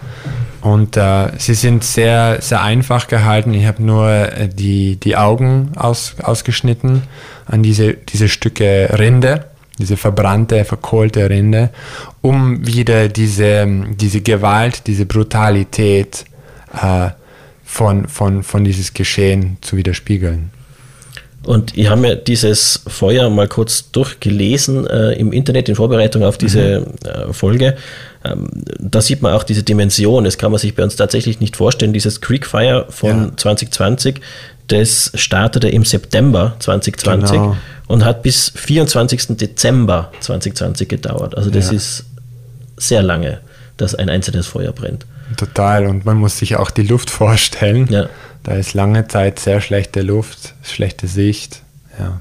Und 0.62 0.96
äh, 0.96 1.32
sie 1.40 1.56
sind 1.56 1.84
sehr, 1.84 2.42
sehr 2.42 2.62
einfach 2.62 3.08
gehalten. 3.08 3.54
Ich 3.54 3.66
habe 3.66 3.82
nur 3.82 4.10
äh, 4.10 4.48
die, 4.48 4.98
die 4.98 5.18
Augen 5.18 5.72
aus, 5.76 6.16
ausgeschnitten 6.22 7.02
an 7.46 7.64
diese, 7.64 7.94
diese 7.94 8.30
Stücke 8.30 8.90
Rinde, 8.98 9.46
diese 9.80 9.98
verbrannte, 9.98 10.66
verkohlte 10.66 11.30
Rinde, 11.30 11.70
um 12.22 12.66
wieder 12.66 13.10
diese, 13.10 13.68
diese 14.00 14.22
Gewalt, 14.22 14.88
diese 14.88 15.06
Brutalität 15.06 16.26
äh, 16.74 17.10
von, 17.66 18.08
von, 18.08 18.44
von 18.44 18.64
dieses 18.64 18.94
Geschehen 18.94 19.58
zu 19.62 19.78
widerspiegeln. 19.78 20.52
Und 21.46 21.78
ich 21.78 21.90
habe 21.90 22.00
mir 22.00 22.16
dieses 22.16 22.84
Feuer 22.88 23.30
mal 23.30 23.48
kurz 23.48 23.92
durchgelesen 23.92 24.88
äh, 24.88 25.12
im 25.14 25.34
Internet 25.34 25.68
in 25.68 25.76
Vorbereitung 25.76 26.24
auf 26.24 26.38
diese 26.38 26.82
mhm. 26.82 27.10
äh, 27.10 27.34
Folge. 27.34 27.76
Ähm, 28.24 28.50
da 28.80 29.02
sieht 29.02 29.22
man 29.22 29.34
auch 29.34 29.44
diese 29.44 29.64
Dimension. 29.64 30.24
Das 30.24 30.38
kann 30.38 30.52
man 30.52 30.60
sich 30.60 30.74
bei 30.74 30.84
uns 30.84 30.96
tatsächlich 30.96 31.42
nicht 31.42 31.58
vorstellen. 31.58 31.92
Dieses 31.92 32.22
Creekfire 32.22 32.86
von 32.90 33.26
ja. 33.26 33.32
2020, 33.36 34.22
das 34.68 35.12
startete 35.16 35.70
im 35.70 35.86
September 35.86 36.56
2020 36.60 37.32
genau. 37.32 37.58
und 37.88 38.06
hat 38.06 38.24
bis 38.24 38.52
24. 38.56 39.38
Dezember 39.38 40.12
2020 40.20 40.88
gedauert. 40.88 41.38
Also 41.38 41.50
das 41.50 41.68
ja. 41.68 41.74
ist 41.74 42.06
sehr 42.78 43.04
lange, 43.04 43.40
dass 43.78 43.96
ein 43.96 44.10
einzelnes 44.10 44.48
Feuer 44.48 44.72
brennt. 44.72 45.06
Total. 45.38 45.86
Und 45.86 46.06
man 46.06 46.18
muss 46.18 46.38
sich 46.38 46.56
auch 46.56 46.72
die 46.72 46.84
Luft 46.84 47.10
vorstellen. 47.12 47.88
Ja. 47.90 48.10
Da 48.44 48.54
ist 48.54 48.74
lange 48.74 49.08
Zeit 49.08 49.40
sehr 49.40 49.62
schlechte 49.62 50.02
Luft, 50.02 50.54
schlechte 50.64 51.08
Sicht. 51.08 51.62
Ja. 52.00 52.20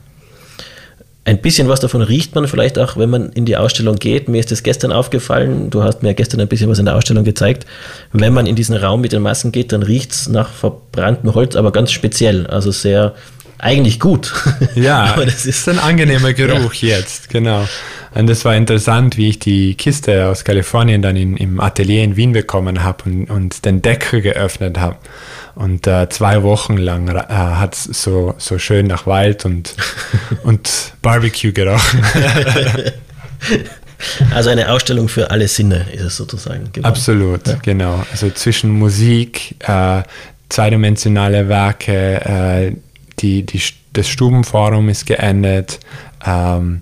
Ein 1.25 1.41
bisschen 1.41 1.69
was 1.69 1.79
davon 1.79 2.03
riecht 2.03 2.35
man 2.35 2.49
vielleicht 2.49 2.79
auch, 2.81 2.97
wenn 2.97 3.09
man 3.09 3.31
in 3.31 3.45
die 3.45 3.57
Ausstellung 3.57 3.97
geht. 3.97 4.29
Mir 4.29 4.41
ist 4.41 4.51
das 4.51 4.65
gestern 4.65 4.91
aufgefallen. 4.91 5.71
Du 5.71 5.85
hast 5.85 6.03
mir 6.03 6.15
gestern 6.15 6.41
ein 6.41 6.49
bisschen 6.49 6.69
was 6.69 6.81
in 6.81 6.87
der 6.87 6.97
Ausstellung 6.97 7.23
gezeigt. 7.23 7.65
Wenn 8.13 8.33
man 8.33 8.47
in 8.47 8.57
diesen 8.57 8.77
Raum 8.77 9.03
mit 9.03 9.13
den 9.13 9.23
Massen 9.23 9.53
geht, 9.53 9.71
dann 9.73 9.85
riecht 9.85 10.11
es 10.11 10.29
nach 10.29 10.51
verbranntem 10.51 11.33
Holz, 11.35 11.55
aber 11.55 11.71
ganz 11.71 11.93
speziell. 11.93 12.49
Also 12.49 12.73
sehr, 12.73 13.15
eigentlich 13.63 14.01
gut. 14.01 14.33
Ja, 14.75 15.05
aber 15.15 15.27
das 15.27 15.47
ist 15.47 15.69
ein 15.69 15.79
angenehmer 15.79 16.33
Geruch 16.35 16.75
ja. 16.75 16.97
jetzt, 16.97 17.29
genau. 17.29 17.67
Und 18.15 18.27
das 18.27 18.45
war 18.45 18.55
interessant, 18.55 19.17
wie 19.17 19.29
ich 19.31 19.39
die 19.39 19.75
Kiste 19.75 20.29
aus 20.29 20.45
Kalifornien 20.45 21.03
dann 21.03 21.17
in, 21.17 21.37
im 21.37 21.61
Atelier 21.61 22.03
in 22.03 22.17
Wien 22.17 22.33
bekommen 22.33 22.83
habe 22.83 23.05
und, 23.05 23.31
und 23.31 23.65
den 23.65 23.81
Deckel 23.81 24.21
geöffnet 24.21 24.79
habe. 24.79 24.97
Und 25.55 25.87
äh, 25.87 26.09
zwei 26.09 26.43
Wochen 26.43 26.77
lang 26.77 27.09
äh, 27.09 27.23
hat 27.29 27.75
es 27.75 27.85
so, 27.85 28.35
so 28.39 28.59
schön 28.59 28.87
nach 28.87 29.07
Wald 29.07 29.45
und, 29.45 29.75
und 30.45 30.95
Barbecue 31.03 31.53
gerochen. 31.53 32.03
Also 34.35 34.51
eine 34.51 34.71
Ausstellung 34.71 35.09
für 35.09 35.31
alle 35.31 35.47
Sinne 35.49 35.87
ist 35.93 36.03
es 36.03 36.17
sozusagen. 36.17 36.65
Geworden. 36.73 36.85
Absolut, 36.85 37.47
ja. 37.47 37.55
genau. 37.63 38.05
Also 38.11 38.31
zwischen 38.31 38.71
Musik, 38.71 39.55
äh, 39.61 40.03
zweidimensionale 40.49 41.49
Werke, 41.49 42.21
äh, 42.21 42.73
die, 43.21 43.45
die, 43.45 43.63
das 43.93 44.09
Stubenforum 44.09 44.89
ist 44.89 45.07
geendet, 45.07 45.79
ähm, 46.25 46.81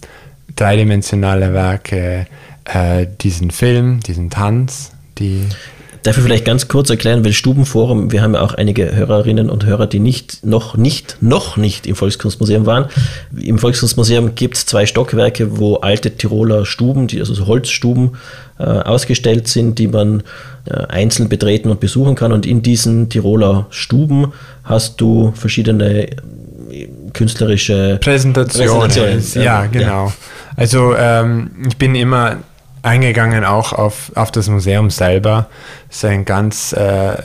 dreidimensionale 0.57 1.53
Werke, 1.53 2.27
äh, 2.65 3.07
diesen 3.21 3.51
Film, 3.51 4.01
diesen 4.01 4.31
Tanz, 4.31 4.93
die 5.19 5.47
Dafür 6.03 6.23
vielleicht 6.23 6.47
ganz 6.47 6.69
kurz 6.69 6.89
erklären, 6.89 7.25
weil 7.25 7.33
Stubenforum, 7.33 8.11
wir 8.11 8.23
haben 8.23 8.35
ja 8.35 8.41
auch 8.41 8.55
einige 8.55 8.95
Hörerinnen 8.95 9.51
und 9.51 9.67
Hörer, 9.67 9.87
die 9.87 9.99
nicht, 9.99 10.45
noch 10.45 10.77
nicht, 10.77 11.19
noch 11.21 11.57
nicht 11.59 11.87
im 11.87 11.95
Volkskunstmuseum 11.95 12.65
waren. 12.65 12.87
Im 13.39 13.59
Volkskunstmuseum 13.59 14.35
gibt 14.35 14.57
es 14.57 14.67
zwei 14.67 14.87
Stockwerke, 14.87 15.59
wo 15.59 15.77
alte 15.77 16.11
Tiroler 16.11 16.65
Stuben, 16.65 17.07
die, 17.07 17.21
also 17.21 17.35
so 17.35 17.47
Holzstuben, 17.47 18.13
äh, 18.59 18.65
ausgestellt 18.65 19.49
sind, 19.49 19.79
die 19.79 19.89
man 19.89 20.23
äh, 20.65 20.75
einzeln 20.89 21.29
betreten 21.29 21.71
und 21.71 21.81
besuchen 21.81 22.15
kann. 22.15 22.33
Und 22.33 22.47
in 22.47 22.63
diesen 22.63 23.09
Tiroler 23.09 23.67
Stuben 23.71 24.33
hast 24.65 25.01
du 25.01 25.33
verschiedene 25.35 26.09
äh, 26.09 26.89
künstlerische 27.13 27.99
Präsentationen. 28.01 28.89
Präsentationen. 28.89 29.45
Ja, 29.45 29.67
genau. 29.67 30.07
Ja. 30.07 30.13
Also 30.57 30.95
ähm, 30.97 31.51
ich 31.69 31.77
bin 31.77 31.95
immer 31.95 32.37
eingegangen 32.83 33.45
auch 33.45 33.73
auf, 33.73 34.13
auf 34.15 34.31
das 34.31 34.49
Museum 34.49 34.91
selber. 34.91 35.49
Es 35.89 35.99
ist 35.99 36.05
ein 36.07 36.25
ganz, 36.25 36.73
äh, 36.73 37.17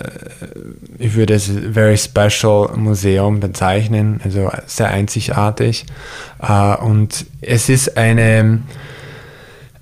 ich 0.98 1.16
würde 1.16 1.34
es 1.34 1.50
very 1.72 1.98
special 1.98 2.70
Museum 2.76 3.40
bezeichnen, 3.40 4.20
also 4.24 4.52
sehr 4.66 4.90
einzigartig. 4.90 5.86
Äh, 6.42 6.76
und 6.78 7.26
es 7.42 7.70
ist 7.70 7.98
eine, 7.98 8.62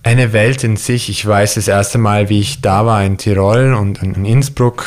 eine 0.04 0.34
Welt 0.34 0.64
in 0.64 0.78
sich. 0.78 1.10
Ich 1.10 1.26
weiß 1.26 1.56
das 1.56 1.68
erste 1.68 1.98
Mal, 1.98 2.30
wie 2.30 2.40
ich 2.40 2.62
da 2.62 2.86
war 2.86 3.04
in 3.04 3.18
Tirol 3.18 3.74
und 3.74 4.04
in 4.04 4.26
Innsbruck, 4.26 4.86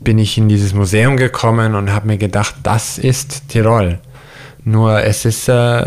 bin 0.00 0.18
ich 0.18 0.38
in 0.38 0.48
dieses 0.48 0.74
Museum 0.74 1.16
gekommen 1.16 1.74
und 1.74 1.92
habe 1.92 2.06
mir 2.06 2.18
gedacht, 2.18 2.54
das 2.62 2.98
ist 2.98 3.48
Tirol. 3.48 3.98
Nur 4.64 5.02
es 5.02 5.24
ist 5.24 5.48
äh, 5.48 5.84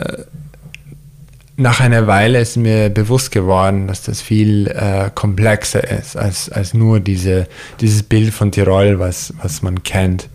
nach 1.62 1.80
einer 1.80 2.08
Weile 2.08 2.40
ist 2.40 2.58
mir 2.58 2.90
bewusst 2.90 3.32
geworden, 3.32 3.88
dass 3.88 4.04
das 4.04 4.22
viel 4.22 4.68
äh, 4.68 5.10
komplexer 5.14 5.84
ist 5.90 6.18
als, 6.18 6.50
als 6.50 6.74
nur 6.74 7.00
diese, 7.00 7.48
dieses 7.80 8.04
Bild 8.04 8.34
von 8.34 8.52
Tirol, 8.52 9.00
was, 9.00 9.34
was 9.42 9.62
man 9.62 9.84
kennt. 9.84 10.28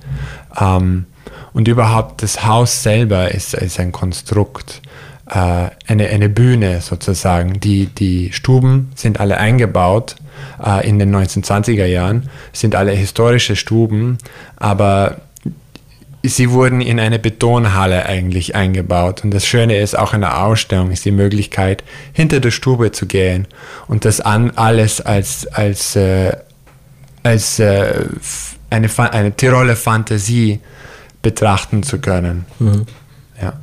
Ähm, 0.59 1.07
und 1.53 1.69
überhaupt 1.69 2.23
das 2.23 2.45
Haus 2.45 2.83
selber 2.83 3.33
ist, 3.33 3.55
ist 3.55 3.81
ein 3.81 3.93
Konstrukt, 3.93 4.83
äh, 5.29 5.71
eine, 5.87 6.09
eine 6.09 6.29
Bühne 6.29 6.81
sozusagen. 6.81 7.61
Die, 7.61 7.87
die 7.87 8.33
Stuben 8.33 8.93
sind 8.95 9.19
alle 9.21 9.39
eingebaut 9.39 10.17
äh, 10.65 10.89
in 10.89 10.99
den 10.99 11.15
1920er 11.15 11.87
Jahren, 11.87 12.29
sind 12.53 12.75
alle 12.75 12.93
historische 12.93 13.57
Stuben, 13.57 14.19
aber 14.57 15.17
sie 16.29 16.51
wurden 16.51 16.81
in 16.81 17.01
eine 17.01 17.19
Betonhalle 17.19 18.07
eigentlich 18.07 18.55
eingebaut. 18.55 19.25
Und 19.25 19.33
das 19.33 19.47
Schöne 19.47 19.79
ist, 19.79 19.99
auch 19.99 20.15
in 20.15 20.21
der 20.21 20.43
Ausstellung 20.43 20.91
ist 20.91 21.05
die 21.05 21.11
Möglichkeit, 21.11 21.85
hinter 22.13 22.41
der 22.41 22.51
Stube 22.51 22.93
zu 22.93 23.07
gehen 23.07 23.47
und 23.89 24.05
das 24.05 24.21
an 24.21 24.53
alles 24.57 25.01
als, 25.01 25.47
als, 25.49 25.97
äh, 25.97 26.37
als 27.23 27.59
äh, 27.59 28.05
eine, 28.71 28.89
eine 28.99 29.33
Tiroler 29.33 29.77
Fantasie 29.77 30.61
betrachten 31.23 31.83
zu 31.83 31.99
können. 31.99 32.45
Mhm. 32.59 32.87
Ja. 33.41 33.55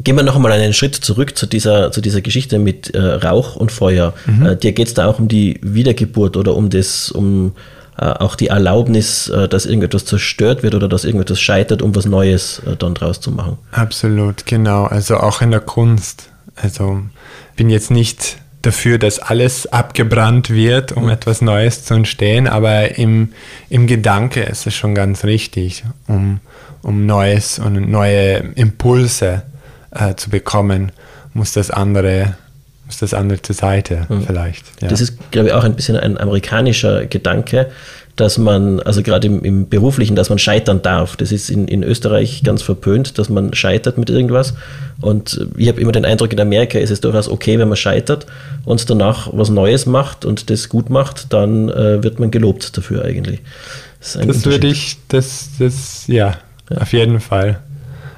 Gehen 0.00 0.16
wir 0.16 0.22
noch 0.22 0.36
einmal 0.36 0.52
einen 0.52 0.74
Schritt 0.74 0.96
zurück 0.96 1.38
zu 1.38 1.46
dieser, 1.46 1.90
zu 1.92 2.00
dieser 2.00 2.20
Geschichte 2.20 2.58
mit 2.58 2.90
äh, 2.90 3.00
Rauch 3.00 3.56
und 3.56 3.72
Feuer. 3.72 4.12
Mhm. 4.26 4.46
Äh, 4.46 4.56
dir 4.56 4.72
geht 4.72 4.88
es 4.88 4.94
da 4.94 5.06
auch 5.06 5.18
um 5.18 5.28
die 5.28 5.58
Wiedergeburt 5.62 6.36
oder 6.36 6.54
um 6.54 6.68
das, 6.68 7.10
um 7.10 7.52
auch 8.02 8.34
die 8.34 8.48
Erlaubnis, 8.48 9.28
äh, 9.28 9.48
dass 9.48 9.66
irgendetwas 9.66 10.04
zerstört 10.04 10.62
wird 10.62 10.74
oder 10.74 10.88
dass 10.88 11.04
irgendetwas 11.04 11.40
scheitert, 11.40 11.82
um 11.82 11.94
was 11.94 12.06
Neues 12.06 12.60
äh, 12.66 12.76
dann 12.76 12.94
draus 12.94 13.20
zu 13.20 13.30
machen. 13.30 13.58
Absolut, 13.70 14.46
genau. 14.46 14.84
Also 14.84 15.18
auch 15.18 15.40
in 15.40 15.50
der 15.50 15.60
Kunst. 15.60 16.30
Also 16.56 17.02
bin 17.56 17.70
jetzt 17.70 17.90
nicht 17.90 18.38
dafür, 18.62 18.98
dass 18.98 19.18
alles 19.18 19.66
abgebrannt 19.72 20.50
wird, 20.50 20.92
um 20.92 21.04
mhm. 21.04 21.10
etwas 21.10 21.40
Neues 21.40 21.84
zu 21.84 21.94
entstehen, 21.94 22.48
aber 22.48 22.96
im, 22.96 23.32
im 23.68 23.86
Gedanke 23.86 24.42
ist 24.42 24.66
es 24.66 24.74
schon 24.74 24.94
ganz 24.94 25.24
richtig, 25.24 25.84
um, 26.08 26.40
um 26.82 27.06
Neues 27.06 27.58
und 27.58 27.90
neue 27.90 28.36
Impulse 28.54 29.42
äh, 29.90 30.14
zu 30.14 30.30
bekommen, 30.30 30.92
muss 31.34 31.52
das 31.52 31.70
andere 31.70 32.36
ist 32.88 33.02
das 33.02 33.14
andere 33.14 33.40
zur 33.40 33.54
Seite 33.54 34.06
mhm. 34.08 34.22
vielleicht. 34.26 34.64
Ja. 34.82 34.88
Das 34.88 35.00
ist, 35.00 35.30
glaube 35.30 35.48
ich, 35.48 35.54
auch 35.54 35.64
ein 35.64 35.74
bisschen 35.74 35.96
ein 35.96 36.18
amerikanischer 36.18 37.06
Gedanke, 37.06 37.70
dass 38.16 38.38
man, 38.38 38.80
also 38.80 39.02
gerade 39.02 39.26
im, 39.26 39.42
im, 39.42 39.68
Beruflichen, 39.68 40.14
dass 40.14 40.28
man 40.28 40.38
scheitern 40.38 40.82
darf. 40.82 41.16
Das 41.16 41.32
ist 41.32 41.50
in, 41.50 41.66
in 41.66 41.82
Österreich 41.82 42.42
ganz 42.44 42.62
verpönt, 42.62 43.18
dass 43.18 43.28
man 43.28 43.54
scheitert 43.54 43.98
mit 43.98 44.08
irgendwas. 44.08 44.54
Und 45.00 45.48
ich 45.56 45.66
habe 45.68 45.80
immer 45.80 45.90
den 45.90 46.04
Eindruck, 46.04 46.32
in 46.32 46.40
Amerika 46.40 46.78
ist 46.78 46.90
es 46.90 47.00
durchaus 47.00 47.28
okay, 47.28 47.58
wenn 47.58 47.68
man 47.68 47.76
scheitert 47.76 48.26
und 48.64 48.88
danach 48.88 49.30
was 49.32 49.48
Neues 49.48 49.86
macht 49.86 50.24
und 50.24 50.48
das 50.48 50.68
gut 50.68 50.90
macht, 50.90 51.32
dann 51.32 51.68
äh, 51.70 52.02
wird 52.04 52.20
man 52.20 52.30
gelobt 52.30 52.76
dafür 52.76 53.04
eigentlich. 53.04 53.40
Das, 53.98 54.18
das 54.26 54.46
würde 54.46 54.68
ich, 54.68 54.98
das, 55.08 55.48
das, 55.58 56.06
ja, 56.06 56.36
ja, 56.70 56.76
auf 56.78 56.92
jeden 56.92 57.20
Fall. 57.20 57.58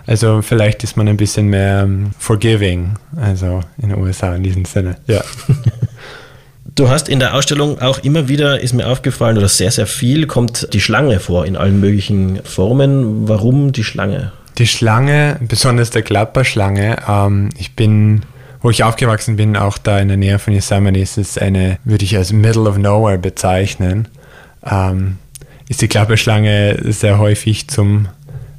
Also 0.06 0.40
vielleicht 0.40 0.84
ist 0.84 0.96
man 0.96 1.08
ein 1.08 1.16
bisschen 1.16 1.48
mehr 1.48 1.84
um, 1.84 2.12
forgiving, 2.18 2.94
also 3.16 3.60
in 3.78 3.88
den 3.88 3.98
USA 3.98 4.34
in 4.34 4.42
diesem 4.42 4.64
Sinne. 4.64 4.96
Ja. 5.06 5.22
Du 6.74 6.90
hast 6.90 7.08
in 7.08 7.20
der 7.20 7.34
Ausstellung 7.34 7.80
auch 7.80 8.00
immer 8.00 8.28
wieder, 8.28 8.60
ist 8.60 8.74
mir 8.74 8.86
aufgefallen, 8.86 9.38
oder 9.38 9.48
sehr, 9.48 9.70
sehr 9.70 9.86
viel, 9.86 10.26
kommt 10.26 10.74
die 10.74 10.80
Schlange 10.82 11.20
vor 11.20 11.46
in 11.46 11.56
allen 11.56 11.80
möglichen 11.80 12.44
Formen. 12.44 13.26
Warum 13.26 13.72
die 13.72 13.82
Schlange? 13.82 14.32
Die 14.58 14.66
Schlange, 14.66 15.38
besonders 15.40 15.88
der 15.88 16.02
Klapperschlange. 16.02 16.98
Ähm, 17.08 17.48
ich 17.56 17.74
bin, 17.76 18.26
wo 18.60 18.68
ich 18.68 18.84
aufgewachsen 18.84 19.36
bin, 19.36 19.56
auch 19.56 19.78
da 19.78 19.98
in 20.00 20.08
der 20.08 20.18
Nähe 20.18 20.38
von 20.38 20.52
Yosemite, 20.52 21.00
ist 21.00 21.16
es 21.16 21.38
eine, 21.38 21.78
würde 21.84 22.04
ich 22.04 22.14
als 22.14 22.34
Middle 22.34 22.68
of 22.68 22.76
Nowhere 22.76 23.16
bezeichnen. 23.16 24.08
Ähm, 24.62 25.16
ist 25.70 25.80
die 25.80 25.88
Klapperschlange 25.88 26.92
sehr 26.92 27.16
häufig 27.16 27.68
zum 27.68 28.08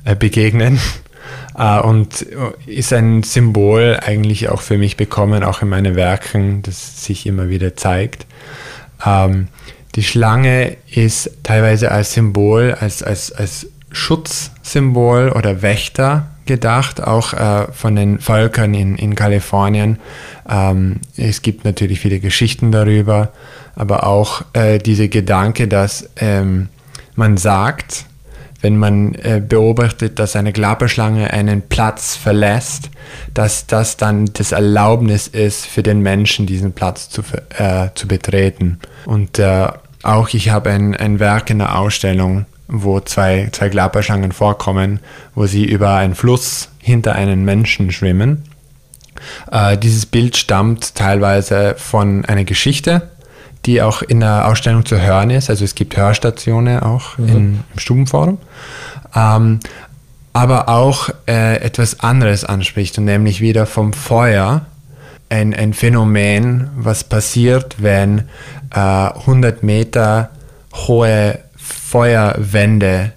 äh, 0.06 0.16
Begegnen. 0.16 0.80
Äh, 1.58 1.80
und 1.80 2.22
ist 2.66 2.94
ein 2.94 3.24
Symbol 3.24 4.00
eigentlich 4.02 4.50
auch 4.50 4.62
für 4.62 4.78
mich 4.78 4.98
bekommen, 4.98 5.44
auch 5.44 5.62
in 5.62 5.70
meinen 5.70 5.96
Werken, 5.96 6.62
das 6.62 7.04
sich 7.04 7.26
immer 7.26 7.50
wieder 7.50 7.76
zeigt. 7.76 8.26
Ähm, 9.06 9.48
die 9.96 10.04
Schlange 10.04 10.78
ist 10.94 11.32
teilweise 11.44 11.92
als 11.92 12.14
Symbol, 12.14 12.76
als, 12.80 13.02
als, 13.02 13.32
als 13.32 13.68
Schutzsymbol 13.92 15.32
oder 15.36 15.62
Wächter 15.62 16.28
gedacht, 16.46 17.02
auch 17.02 17.34
äh, 17.34 17.72
von 17.72 17.96
den 17.96 18.20
Völkern 18.20 18.74
in, 18.74 18.96
in 18.96 19.16
Kalifornien. 19.16 20.00
Ähm, 20.50 21.02
es 21.16 21.42
gibt 21.42 21.66
natürlich 21.66 22.00
viele 22.00 22.20
Geschichten 22.20 22.72
darüber, 22.72 23.32
aber 23.76 24.06
auch 24.06 24.44
äh, 24.54 24.80
dieser 24.80 25.08
Gedanke, 25.08 25.68
dass 25.68 26.10
ähm, 26.18 26.70
man 27.16 27.38
sagt, 27.38 28.06
wenn 28.62 28.78
man 28.78 29.14
äh, 29.16 29.42
beobachtet, 29.46 30.20
dass 30.20 30.36
eine 30.36 30.54
Klapperschlange 30.54 31.32
einen 31.32 31.62
Platz 31.62 32.16
verlässt, 32.16 32.90
dass 33.34 33.68
das 33.68 33.98
dann 33.98 34.26
das 34.34 34.52
Erlaubnis 34.52 35.28
ist 35.28 35.66
für 35.66 35.84
den 35.84 36.02
Menschen, 36.02 36.46
diesen 36.46 36.74
Platz 36.74 37.10
zu, 37.10 37.22
äh, 37.58 37.90
zu 37.94 38.08
betreten. 38.08 38.80
Und 39.06 39.40
äh, 39.40 39.68
auch 40.04 40.30
ich 40.30 40.50
habe 40.50 40.72
ein, 40.72 40.96
ein 40.96 41.20
Werk 41.20 41.50
in 41.50 41.60
der 41.60 41.78
Ausstellung, 41.78 42.46
wo 42.68 43.00
zwei, 43.00 43.50
zwei 43.52 43.70
Klapperschlangen 43.70 44.32
vorkommen, 44.32 45.00
wo 45.36 45.46
sie 45.46 45.66
über 45.66 45.96
einen 45.96 46.16
Fluss 46.16 46.70
hinter 46.80 47.16
einen 47.16 47.46
Menschen 47.46 47.92
schwimmen. 47.92 48.44
Äh, 49.52 49.78
dieses 49.78 50.06
Bild 50.06 50.38
stammt 50.38 50.96
teilweise 50.96 51.76
von 51.78 52.26
einer 52.26 52.44
Geschichte, 52.44 53.10
die 53.68 53.82
auch 53.82 54.02
in 54.02 54.22
der 54.22 54.48
Ausstellung 54.48 54.86
zu 54.86 55.00
hören 55.00 55.30
ist. 55.30 55.50
Also 55.50 55.66
es 55.66 55.76
gibt 55.76 55.96
Hörstationen 55.98 56.80
auch 56.80 57.18
mhm. 57.18 57.28
in, 57.28 57.64
im 57.74 57.80
Stubenforum. 57.80 58.40
Ähm, 59.14 59.60
aber 60.34 60.70
auch 60.70 61.10
äh, 61.28 61.58
etwas 61.62 62.00
anderes 62.00 62.46
anspricht 62.46 62.98
und 62.98 63.06
nämlich 63.06 63.42
wieder 63.42 63.66
vom 63.66 63.94
Feuer. 63.94 64.66
Ein, 65.30 65.54
ein 65.54 65.74
Phänomen, 65.74 66.70
was 66.76 67.04
passiert, 67.04 67.76
wenn 67.80 68.20
äh, 68.74 68.80
100 68.80 69.62
Meter 69.64 70.30
hohe 70.74 71.40
Feuerwände 71.58 73.12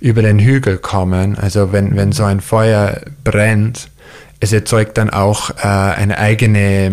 über 0.00 0.20
den 0.22 0.38
Hügel 0.38 0.76
kommen. 0.76 1.38
Also 1.38 1.72
wenn, 1.72 1.96
wenn 1.96 2.12
so 2.12 2.24
ein 2.24 2.40
Feuer 2.40 3.00
brennt, 3.24 3.88
es 4.40 4.52
erzeugt 4.52 4.98
dann 4.98 5.10
auch 5.10 5.50
äh, 5.50 5.62
eine 5.62 6.18
eigene, 6.18 6.92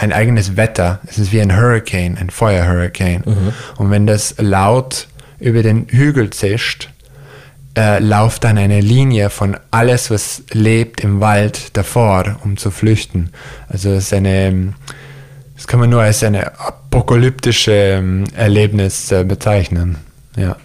ein 0.00 0.12
eigenes 0.12 0.56
Wetter. 0.56 1.00
Es 1.06 1.18
ist 1.18 1.32
wie 1.32 1.40
ein 1.40 1.56
Hurricane, 1.56 2.16
ein 2.18 2.30
Feuerhurricane. 2.30 3.22
Mhm. 3.24 3.52
Und 3.76 3.90
wenn 3.90 4.06
das 4.06 4.34
laut 4.38 5.08
über 5.38 5.62
den 5.62 5.86
Hügel 5.88 6.30
zischt, 6.30 6.88
äh, 7.76 7.98
lauft 7.98 8.44
dann 8.44 8.56
eine 8.56 8.80
Linie 8.80 9.30
von 9.30 9.56
alles, 9.70 10.10
was 10.10 10.42
lebt 10.52 11.00
im 11.00 11.20
Wald 11.20 11.76
davor, 11.76 12.36
um 12.44 12.56
zu 12.56 12.70
flüchten. 12.70 13.30
Also 13.68 13.90
es 13.90 14.04
ist 14.04 14.14
eine, 14.14 14.74
das 15.56 15.66
kann 15.66 15.80
man 15.80 15.90
nur 15.90 16.00
als 16.00 16.22
eine 16.22 16.58
apokalyptische 16.58 17.72
ähm, 17.72 18.24
Erlebnis 18.36 19.10
äh, 19.12 19.24
bezeichnen. 19.24 19.96
Ja. 20.36 20.56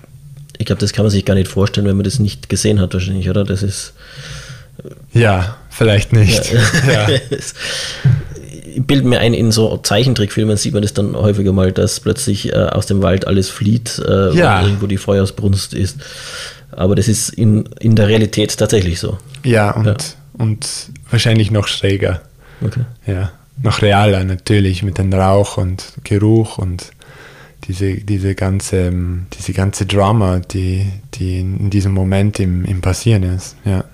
Ich 0.58 0.66
glaube, 0.66 0.82
das 0.82 0.94
kann 0.94 1.04
man 1.04 1.12
sich 1.12 1.26
gar 1.26 1.36
nicht 1.36 1.50
vorstellen, 1.50 1.88
wenn 1.88 1.96
man 1.96 2.04
das 2.04 2.20
nicht 2.20 2.50
gesehen 2.50 2.80
hat, 2.80 2.94
wahrscheinlich, 2.94 3.30
oder? 3.30 3.44
Das 3.44 3.64
ist. 3.64 3.94
Ja, 5.14 5.58
Vielleicht 5.80 6.12
nicht. 6.12 6.52
Ja. 6.92 7.08
ich 7.08 8.82
bilde 8.86 9.08
mir 9.08 9.20
ein, 9.20 9.34
in 9.34 9.50
so 9.50 9.78
Zeichentrickfilmen 9.78 10.58
sieht 10.58 10.74
man 10.74 10.82
das 10.82 10.94
dann 10.94 11.16
häufiger 11.16 11.54
mal, 11.54 11.72
dass 11.72 12.02
plötzlich 12.02 12.52
äh, 12.52 12.58
aus 12.58 12.86
dem 12.86 13.02
Wald 13.02 13.26
alles 13.28 13.50
flieht, 13.50 13.98
äh, 14.06 14.36
ja. 14.36 14.58
weil 14.58 14.66
irgendwo 14.66 14.88
die 14.88 14.98
Feuersbrunst 14.98 15.74
ist. 15.74 16.00
Aber 16.72 16.96
das 16.96 17.08
ist 17.08 17.30
in, 17.30 17.70
in 17.80 17.96
der 17.96 18.10
Realität 18.10 18.58
tatsächlich 18.58 19.00
so. 19.00 19.18
Ja, 19.46 19.72
und, 19.72 19.86
ja. 19.86 19.96
und 20.38 20.68
wahrscheinlich 21.10 21.50
noch 21.50 21.70
schräger. 21.70 22.24
Okay. 22.62 22.82
Ja, 23.08 23.32
noch 23.64 23.82
realer 23.82 24.26
natürlich 24.26 24.84
mit 24.84 24.98
dem 24.98 25.14
Rauch 25.14 25.56
und 25.56 25.94
Geruch 26.04 26.58
und 26.58 26.92
diese, 27.70 27.94
diese, 27.94 28.36
ganze, 28.36 28.92
diese 29.40 29.54
ganze 29.54 29.86
Drama, 29.86 30.40
die, 30.40 30.92
die 31.14 31.40
in 31.40 31.70
diesem 31.70 31.94
Moment 31.94 32.42
im, 32.42 32.66
im 32.66 32.82
Passieren 32.82 33.24
ist. 33.24 33.56
Ja. 33.64 33.86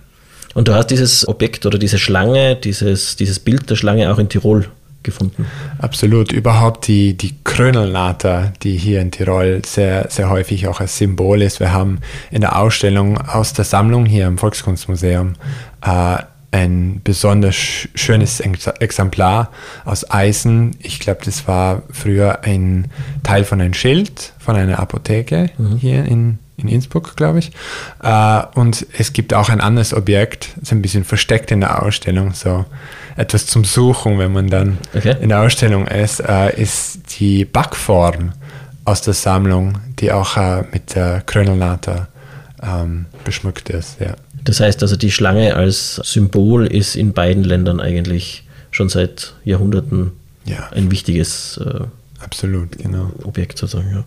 Und 0.55 0.69
du 0.69 0.73
hast 0.73 0.87
dieses 0.87 1.27
Objekt 1.27 1.65
oder 1.65 1.77
diese 1.77 1.99
Schlange, 1.99 2.55
dieses, 2.55 3.17
dieses 3.17 3.39
Bild 3.39 3.69
der 3.69 3.75
Schlange 3.75 4.11
auch 4.11 4.17
in 4.17 4.29
Tirol 4.29 4.65
gefunden. 5.03 5.45
Absolut. 5.77 6.31
Überhaupt 6.31 6.87
die, 6.87 7.15
die 7.15 7.35
Krönelnatter, 7.43 8.53
die 8.63 8.77
hier 8.77 9.01
in 9.01 9.11
Tirol 9.11 9.61
sehr, 9.65 10.07
sehr 10.09 10.29
häufig 10.29 10.67
auch 10.67 10.79
als 10.79 10.97
Symbol 10.97 11.41
ist. 11.41 11.59
Wir 11.59 11.73
haben 11.73 11.99
in 12.31 12.41
der 12.41 12.57
Ausstellung 12.57 13.17
aus 13.17 13.53
der 13.53 13.65
Sammlung 13.65 14.05
hier 14.05 14.25
im 14.27 14.37
Volkskunstmuseum 14.37 15.33
äh, 15.85 16.17
ein 16.51 17.01
besonders 17.03 17.55
schönes 17.55 18.39
Exemplar 18.39 19.51
aus 19.83 20.09
Eisen. 20.09 20.71
Ich 20.79 21.01
glaube, 21.01 21.19
das 21.25 21.49
war 21.49 21.83
früher 21.91 22.43
ein 22.43 22.89
Teil 23.23 23.43
von 23.43 23.59
einem 23.59 23.73
Schild 23.73 24.31
von 24.39 24.55
einer 24.55 24.79
Apotheke 24.79 25.49
mhm. 25.57 25.75
hier 25.75 26.05
in, 26.05 26.39
in 26.57 26.67
Innsbruck, 26.67 27.15
glaube 27.15 27.39
ich. 27.39 27.51
Äh, 28.01 28.41
und 28.55 28.85
es 28.97 29.13
gibt 29.13 29.33
auch 29.33 29.49
ein 29.49 29.61
anderes 29.61 29.93
Objekt, 29.93 30.49
so 30.61 30.75
ein 30.75 30.81
bisschen 30.81 31.03
versteckt 31.03 31.51
in 31.51 31.61
der 31.61 31.83
Ausstellung, 31.83 32.33
so 32.33 32.65
etwas 33.17 33.45
zum 33.47 33.63
Suchen, 33.63 34.19
wenn 34.19 34.33
man 34.33 34.49
dann 34.49 34.77
okay. 34.93 35.15
in 35.19 35.29
der 35.29 35.41
Ausstellung 35.41 35.87
ist, 35.87 36.19
äh, 36.19 36.61
ist 36.61 37.19
die 37.19 37.45
Backform 37.45 38.33
aus 38.83 39.01
der 39.01 39.13
Sammlung, 39.13 39.79
die 39.99 40.11
auch 40.11 40.37
äh, 40.37 40.63
mit 40.71 40.95
der 40.95 41.21
Krönelnatter 41.25 42.07
ähm, 42.61 43.05
beschmückt 43.23 43.69
ist. 43.69 43.99
Ja. 43.99 44.15
Das 44.43 44.59
heißt 44.59 44.81
also, 44.83 44.95
die 44.95 45.11
Schlange 45.11 45.55
als 45.55 45.95
Symbol 46.03 46.67
ist 46.67 46.95
in 46.95 47.13
beiden 47.13 47.43
Ländern 47.43 47.79
eigentlich 47.79 48.43
schon 48.69 48.89
seit 48.89 49.33
Jahrhunderten 49.43 50.11
ja. 50.45 50.69
ein 50.71 50.91
wichtiges 50.91 51.59
Absolut, 52.19 52.77
genau. 52.77 53.11
Objekt 53.23 53.57
sozusagen. 53.57 53.91
Ja 53.91 54.03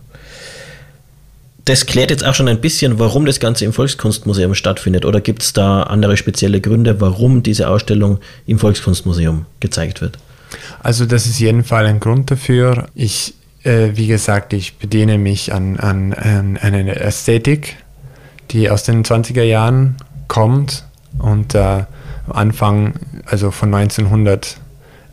das 1.69 1.85
klärt 1.85 2.09
jetzt 2.09 2.25
auch 2.25 2.33
schon 2.33 2.47
ein 2.47 2.61
bisschen, 2.61 2.97
warum 2.97 3.27
das 3.27 3.39
Ganze 3.39 3.63
im 3.63 3.73
Volkskunstmuseum 3.73 4.55
stattfindet. 4.55 5.05
Oder 5.05 5.21
gibt 5.21 5.43
es 5.43 5.53
da 5.53 5.83
andere 5.83 6.17
spezielle 6.17 6.61
Gründe, 6.61 6.99
warum 6.99 7.43
diese 7.43 7.69
Ausstellung 7.69 8.17
im 8.47 8.57
Volkskunstmuseum 8.57 9.45
gezeigt 9.59 10.01
wird? 10.01 10.17
Also 10.81 11.05
das 11.05 11.27
ist 11.27 11.39
jeden 11.39 11.63
Fall 11.63 11.85
ein 11.85 11.99
Grund 11.99 12.31
dafür. 12.31 12.87
Ich, 12.95 13.35
äh, 13.63 13.89
wie 13.93 14.07
gesagt, 14.07 14.53
ich 14.53 14.77
bediene 14.77 15.19
mich 15.19 15.53
an, 15.53 15.77
an, 15.77 16.13
an 16.13 16.57
eine 16.57 16.95
Ästhetik, 16.95 17.75
die 18.49 18.71
aus 18.71 18.81
den 18.81 19.05
20er 19.05 19.43
Jahren 19.43 19.97
kommt 20.27 20.85
und 21.19 21.53
äh, 21.53 21.83
Anfang, 22.29 22.93
also 23.25 23.51
von 23.51 23.71
1900 23.71 24.57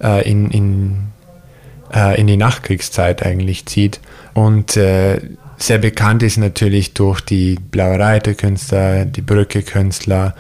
äh, 0.03 0.31
in, 0.31 0.51
in, 0.51 0.97
äh, 1.95 2.19
in 2.19 2.27
die 2.27 2.38
Nachkriegszeit 2.38 3.23
eigentlich 3.23 3.66
zieht. 3.66 4.01
Und 4.33 4.79
äh, 4.79 5.21
sehr 5.57 5.79
bekannt 5.79 6.23
ist 6.23 6.37
natürlich 6.37 6.95
durch 6.95 7.21
die 7.21 7.57
Blauereiter-Künstler, 7.71 9.05
die 9.05 9.23
Brücke-Künstler 9.23 10.35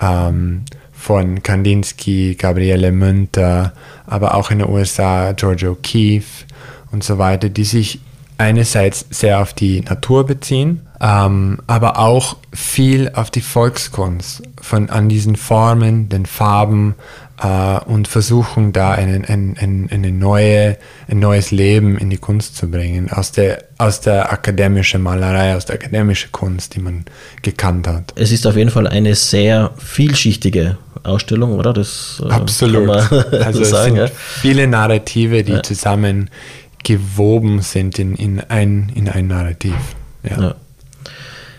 ähm, 0.00 0.62
von 0.92 1.42
Kandinsky, 1.42 2.34
Gabriele 2.34 2.92
Münter, 2.92 3.72
aber 4.06 4.34
auch 4.34 4.50
in 4.50 4.60
den 4.60 4.68
USA 4.68 5.32
George 5.32 5.66
O'Keeffe 5.66 6.44
und 6.92 7.02
so 7.02 7.18
weiter, 7.18 7.48
die 7.48 7.64
sich 7.64 8.00
einerseits 8.38 9.06
sehr 9.10 9.40
auf 9.40 9.52
die 9.52 9.82
Natur 9.82 10.24
beziehen, 10.24 10.80
ähm, 11.00 11.58
aber 11.66 11.98
auch 11.98 12.36
viel 12.52 13.10
auf 13.14 13.30
die 13.30 13.42
Volkskunst, 13.42 14.42
von 14.60 14.88
an 14.88 15.08
diesen 15.08 15.36
Formen, 15.36 16.08
den 16.08 16.26
Farben, 16.26 16.94
äh, 17.40 17.80
und 17.84 18.08
versuchen 18.08 18.72
da 18.72 18.92
einen, 18.92 19.24
ein, 19.24 19.56
ein, 19.58 19.88
eine 19.90 20.12
neue, 20.12 20.76
ein 21.08 21.18
neues 21.18 21.50
Leben 21.50 21.96
in 21.96 22.10
die 22.10 22.18
Kunst 22.18 22.56
zu 22.56 22.70
bringen, 22.70 23.10
aus 23.10 23.32
der, 23.32 23.64
aus 23.78 24.00
der 24.00 24.32
akademischen 24.32 25.02
Malerei, 25.02 25.56
aus 25.56 25.64
der 25.64 25.76
akademischen 25.76 26.32
Kunst, 26.32 26.74
die 26.74 26.80
man 26.80 27.04
gekannt 27.42 27.86
hat. 27.86 28.12
Es 28.16 28.30
ist 28.30 28.46
auf 28.46 28.56
jeden 28.56 28.70
Fall 28.70 28.86
eine 28.86 29.14
sehr 29.14 29.70
vielschichtige 29.78 30.76
Ausstellung, 31.02 31.58
oder? 31.58 31.72
Das 31.72 32.22
äh, 32.24 32.30
Absolut. 32.30 32.90
also 32.90 33.62
es 33.62 33.70
sagen, 33.70 33.96
sind 33.96 33.96
ja? 33.96 34.06
viele 34.14 34.66
Narrative, 34.66 35.42
die 35.42 35.52
ja. 35.52 35.62
zusammen 35.62 36.30
gewoben 36.84 37.62
sind 37.62 37.98
in, 37.98 38.14
in, 38.16 38.40
ein, 38.40 38.92
in 38.94 39.08
ein 39.08 39.28
Narrativ. 39.28 39.74
Ja. 40.22 40.40
ja. 40.40 40.54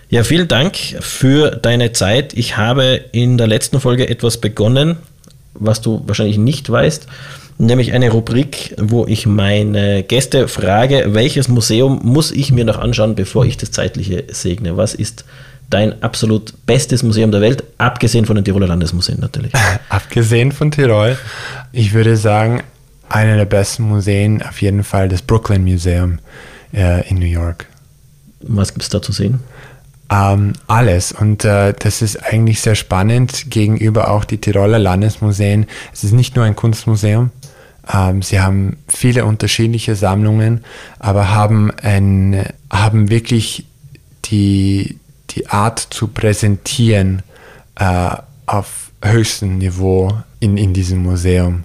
Ja, 0.09 0.25
vielen 0.25 0.49
Dank 0.49 0.75
für 0.75 1.51
deine 1.51 1.93
Zeit. 1.93 2.33
Ich 2.33 2.57
habe 2.57 2.99
in 3.13 3.37
der 3.37 3.47
letzten 3.47 3.79
Folge 3.79 4.09
etwas 4.09 4.41
begonnen, 4.41 4.97
was 5.53 5.81
du 5.81 6.01
wahrscheinlich 6.05 6.37
nicht 6.37 6.69
weißt, 6.69 7.07
nämlich 7.57 7.93
eine 7.93 8.09
Rubrik, 8.09 8.75
wo 8.77 9.05
ich 9.05 9.25
meine 9.25 10.03
Gäste 10.03 10.47
frage, 10.47 11.09
welches 11.09 11.47
Museum 11.47 11.99
muss 12.03 12.31
ich 12.31 12.51
mir 12.51 12.65
noch 12.65 12.79
anschauen, 12.79 13.15
bevor 13.15 13.45
ich 13.45 13.57
das 13.57 13.71
Zeitliche 13.71 14.25
segne? 14.29 14.77
Was 14.77 14.93
ist 14.93 15.25
dein 15.69 16.01
absolut 16.03 16.53
bestes 16.65 17.03
Museum 17.03 17.31
der 17.31 17.41
Welt, 17.41 17.63
abgesehen 17.77 18.25
von 18.25 18.35
den 18.35 18.45
Tiroler 18.45 18.67
Landesmuseen 18.67 19.19
natürlich? 19.19 19.53
abgesehen 19.89 20.51
von 20.51 20.71
Tirol, 20.71 21.17
ich 21.71 21.93
würde 21.93 22.17
sagen, 22.17 22.63
einer 23.09 23.37
der 23.37 23.45
besten 23.45 23.83
Museen 23.83 24.41
auf 24.41 24.61
jeden 24.61 24.83
Fall 24.83 25.09
das 25.09 25.21
Brooklyn 25.21 25.63
Museum 25.63 26.19
äh, 26.73 27.07
in 27.09 27.19
New 27.19 27.25
York. 27.25 27.67
Was 28.41 28.73
gibt 28.73 28.83
es 28.83 28.89
da 28.89 29.01
zu 29.01 29.11
sehen? 29.11 29.39
Ähm, 30.11 30.53
alles. 30.67 31.13
Und 31.13 31.45
äh, 31.45 31.73
das 31.77 32.01
ist 32.01 32.21
eigentlich 32.21 32.59
sehr 32.59 32.75
spannend 32.75 33.49
gegenüber 33.49 34.11
auch 34.11 34.25
die 34.25 34.39
Tiroler 34.39 34.77
Landesmuseen. 34.77 35.67
Es 35.93 36.03
ist 36.03 36.11
nicht 36.11 36.35
nur 36.35 36.43
ein 36.43 36.55
Kunstmuseum. 36.55 37.31
Ähm, 37.91 38.21
sie 38.21 38.41
haben 38.41 38.77
viele 38.89 39.25
unterschiedliche 39.25 39.95
Sammlungen, 39.95 40.65
aber 40.99 41.33
haben, 41.33 41.71
ein, 41.81 42.45
haben 42.69 43.09
wirklich 43.09 43.65
die, 44.25 44.99
die 45.29 45.47
Art 45.47 45.79
zu 45.79 46.09
präsentieren 46.09 47.23
äh, 47.75 48.15
auf 48.45 48.91
höchstem 49.01 49.59
Niveau 49.59 50.13
in, 50.41 50.57
in 50.57 50.73
diesem 50.73 51.03
Museum. 51.03 51.63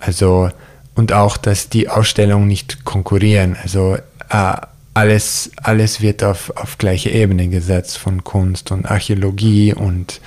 Also, 0.00 0.50
und 0.96 1.12
auch, 1.12 1.36
dass 1.36 1.68
die 1.68 1.88
Ausstellungen 1.88 2.48
nicht 2.48 2.84
konkurrieren. 2.84 3.56
Also, 3.62 3.96
äh, 4.28 4.56
alles, 4.96 5.50
alles 5.62 6.00
wird 6.00 6.24
auf, 6.24 6.50
auf 6.56 6.78
gleiche 6.78 7.10
Ebene 7.10 7.48
gesetzt 7.48 7.98
von 7.98 8.24
Kunst 8.24 8.70
und 8.70 8.86
Archäologie 8.86 9.74
und 9.74 10.22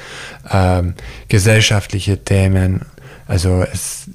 ähm, 0.52 0.94
gesellschaftliche 1.28 2.24
Themen. 2.24 2.86
Also 3.28 3.66
es, 3.74 4.12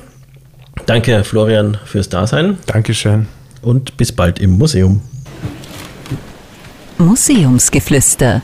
Danke, 0.87 1.23
Florian, 1.23 1.77
fürs 1.85 2.09
Dasein. 2.09 2.57
Dankeschön. 2.65 3.27
Und 3.61 3.97
bis 3.97 4.11
bald 4.11 4.39
im 4.39 4.57
Museum. 4.57 5.03
Museumsgeflüster. 6.97 8.41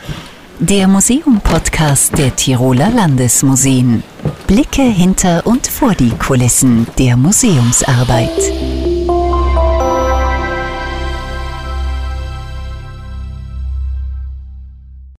Der 0.59 0.87
Museum-Podcast 0.87 2.17
der 2.17 2.35
Tiroler 2.35 2.89
Landesmuseen. 2.89 4.03
Blicke 4.45 4.81
hinter 4.81 5.47
und 5.47 5.67
vor 5.67 5.93
die 5.95 6.11
Kulissen 6.11 6.85
der 6.97 7.15
Museumsarbeit. 7.15 8.80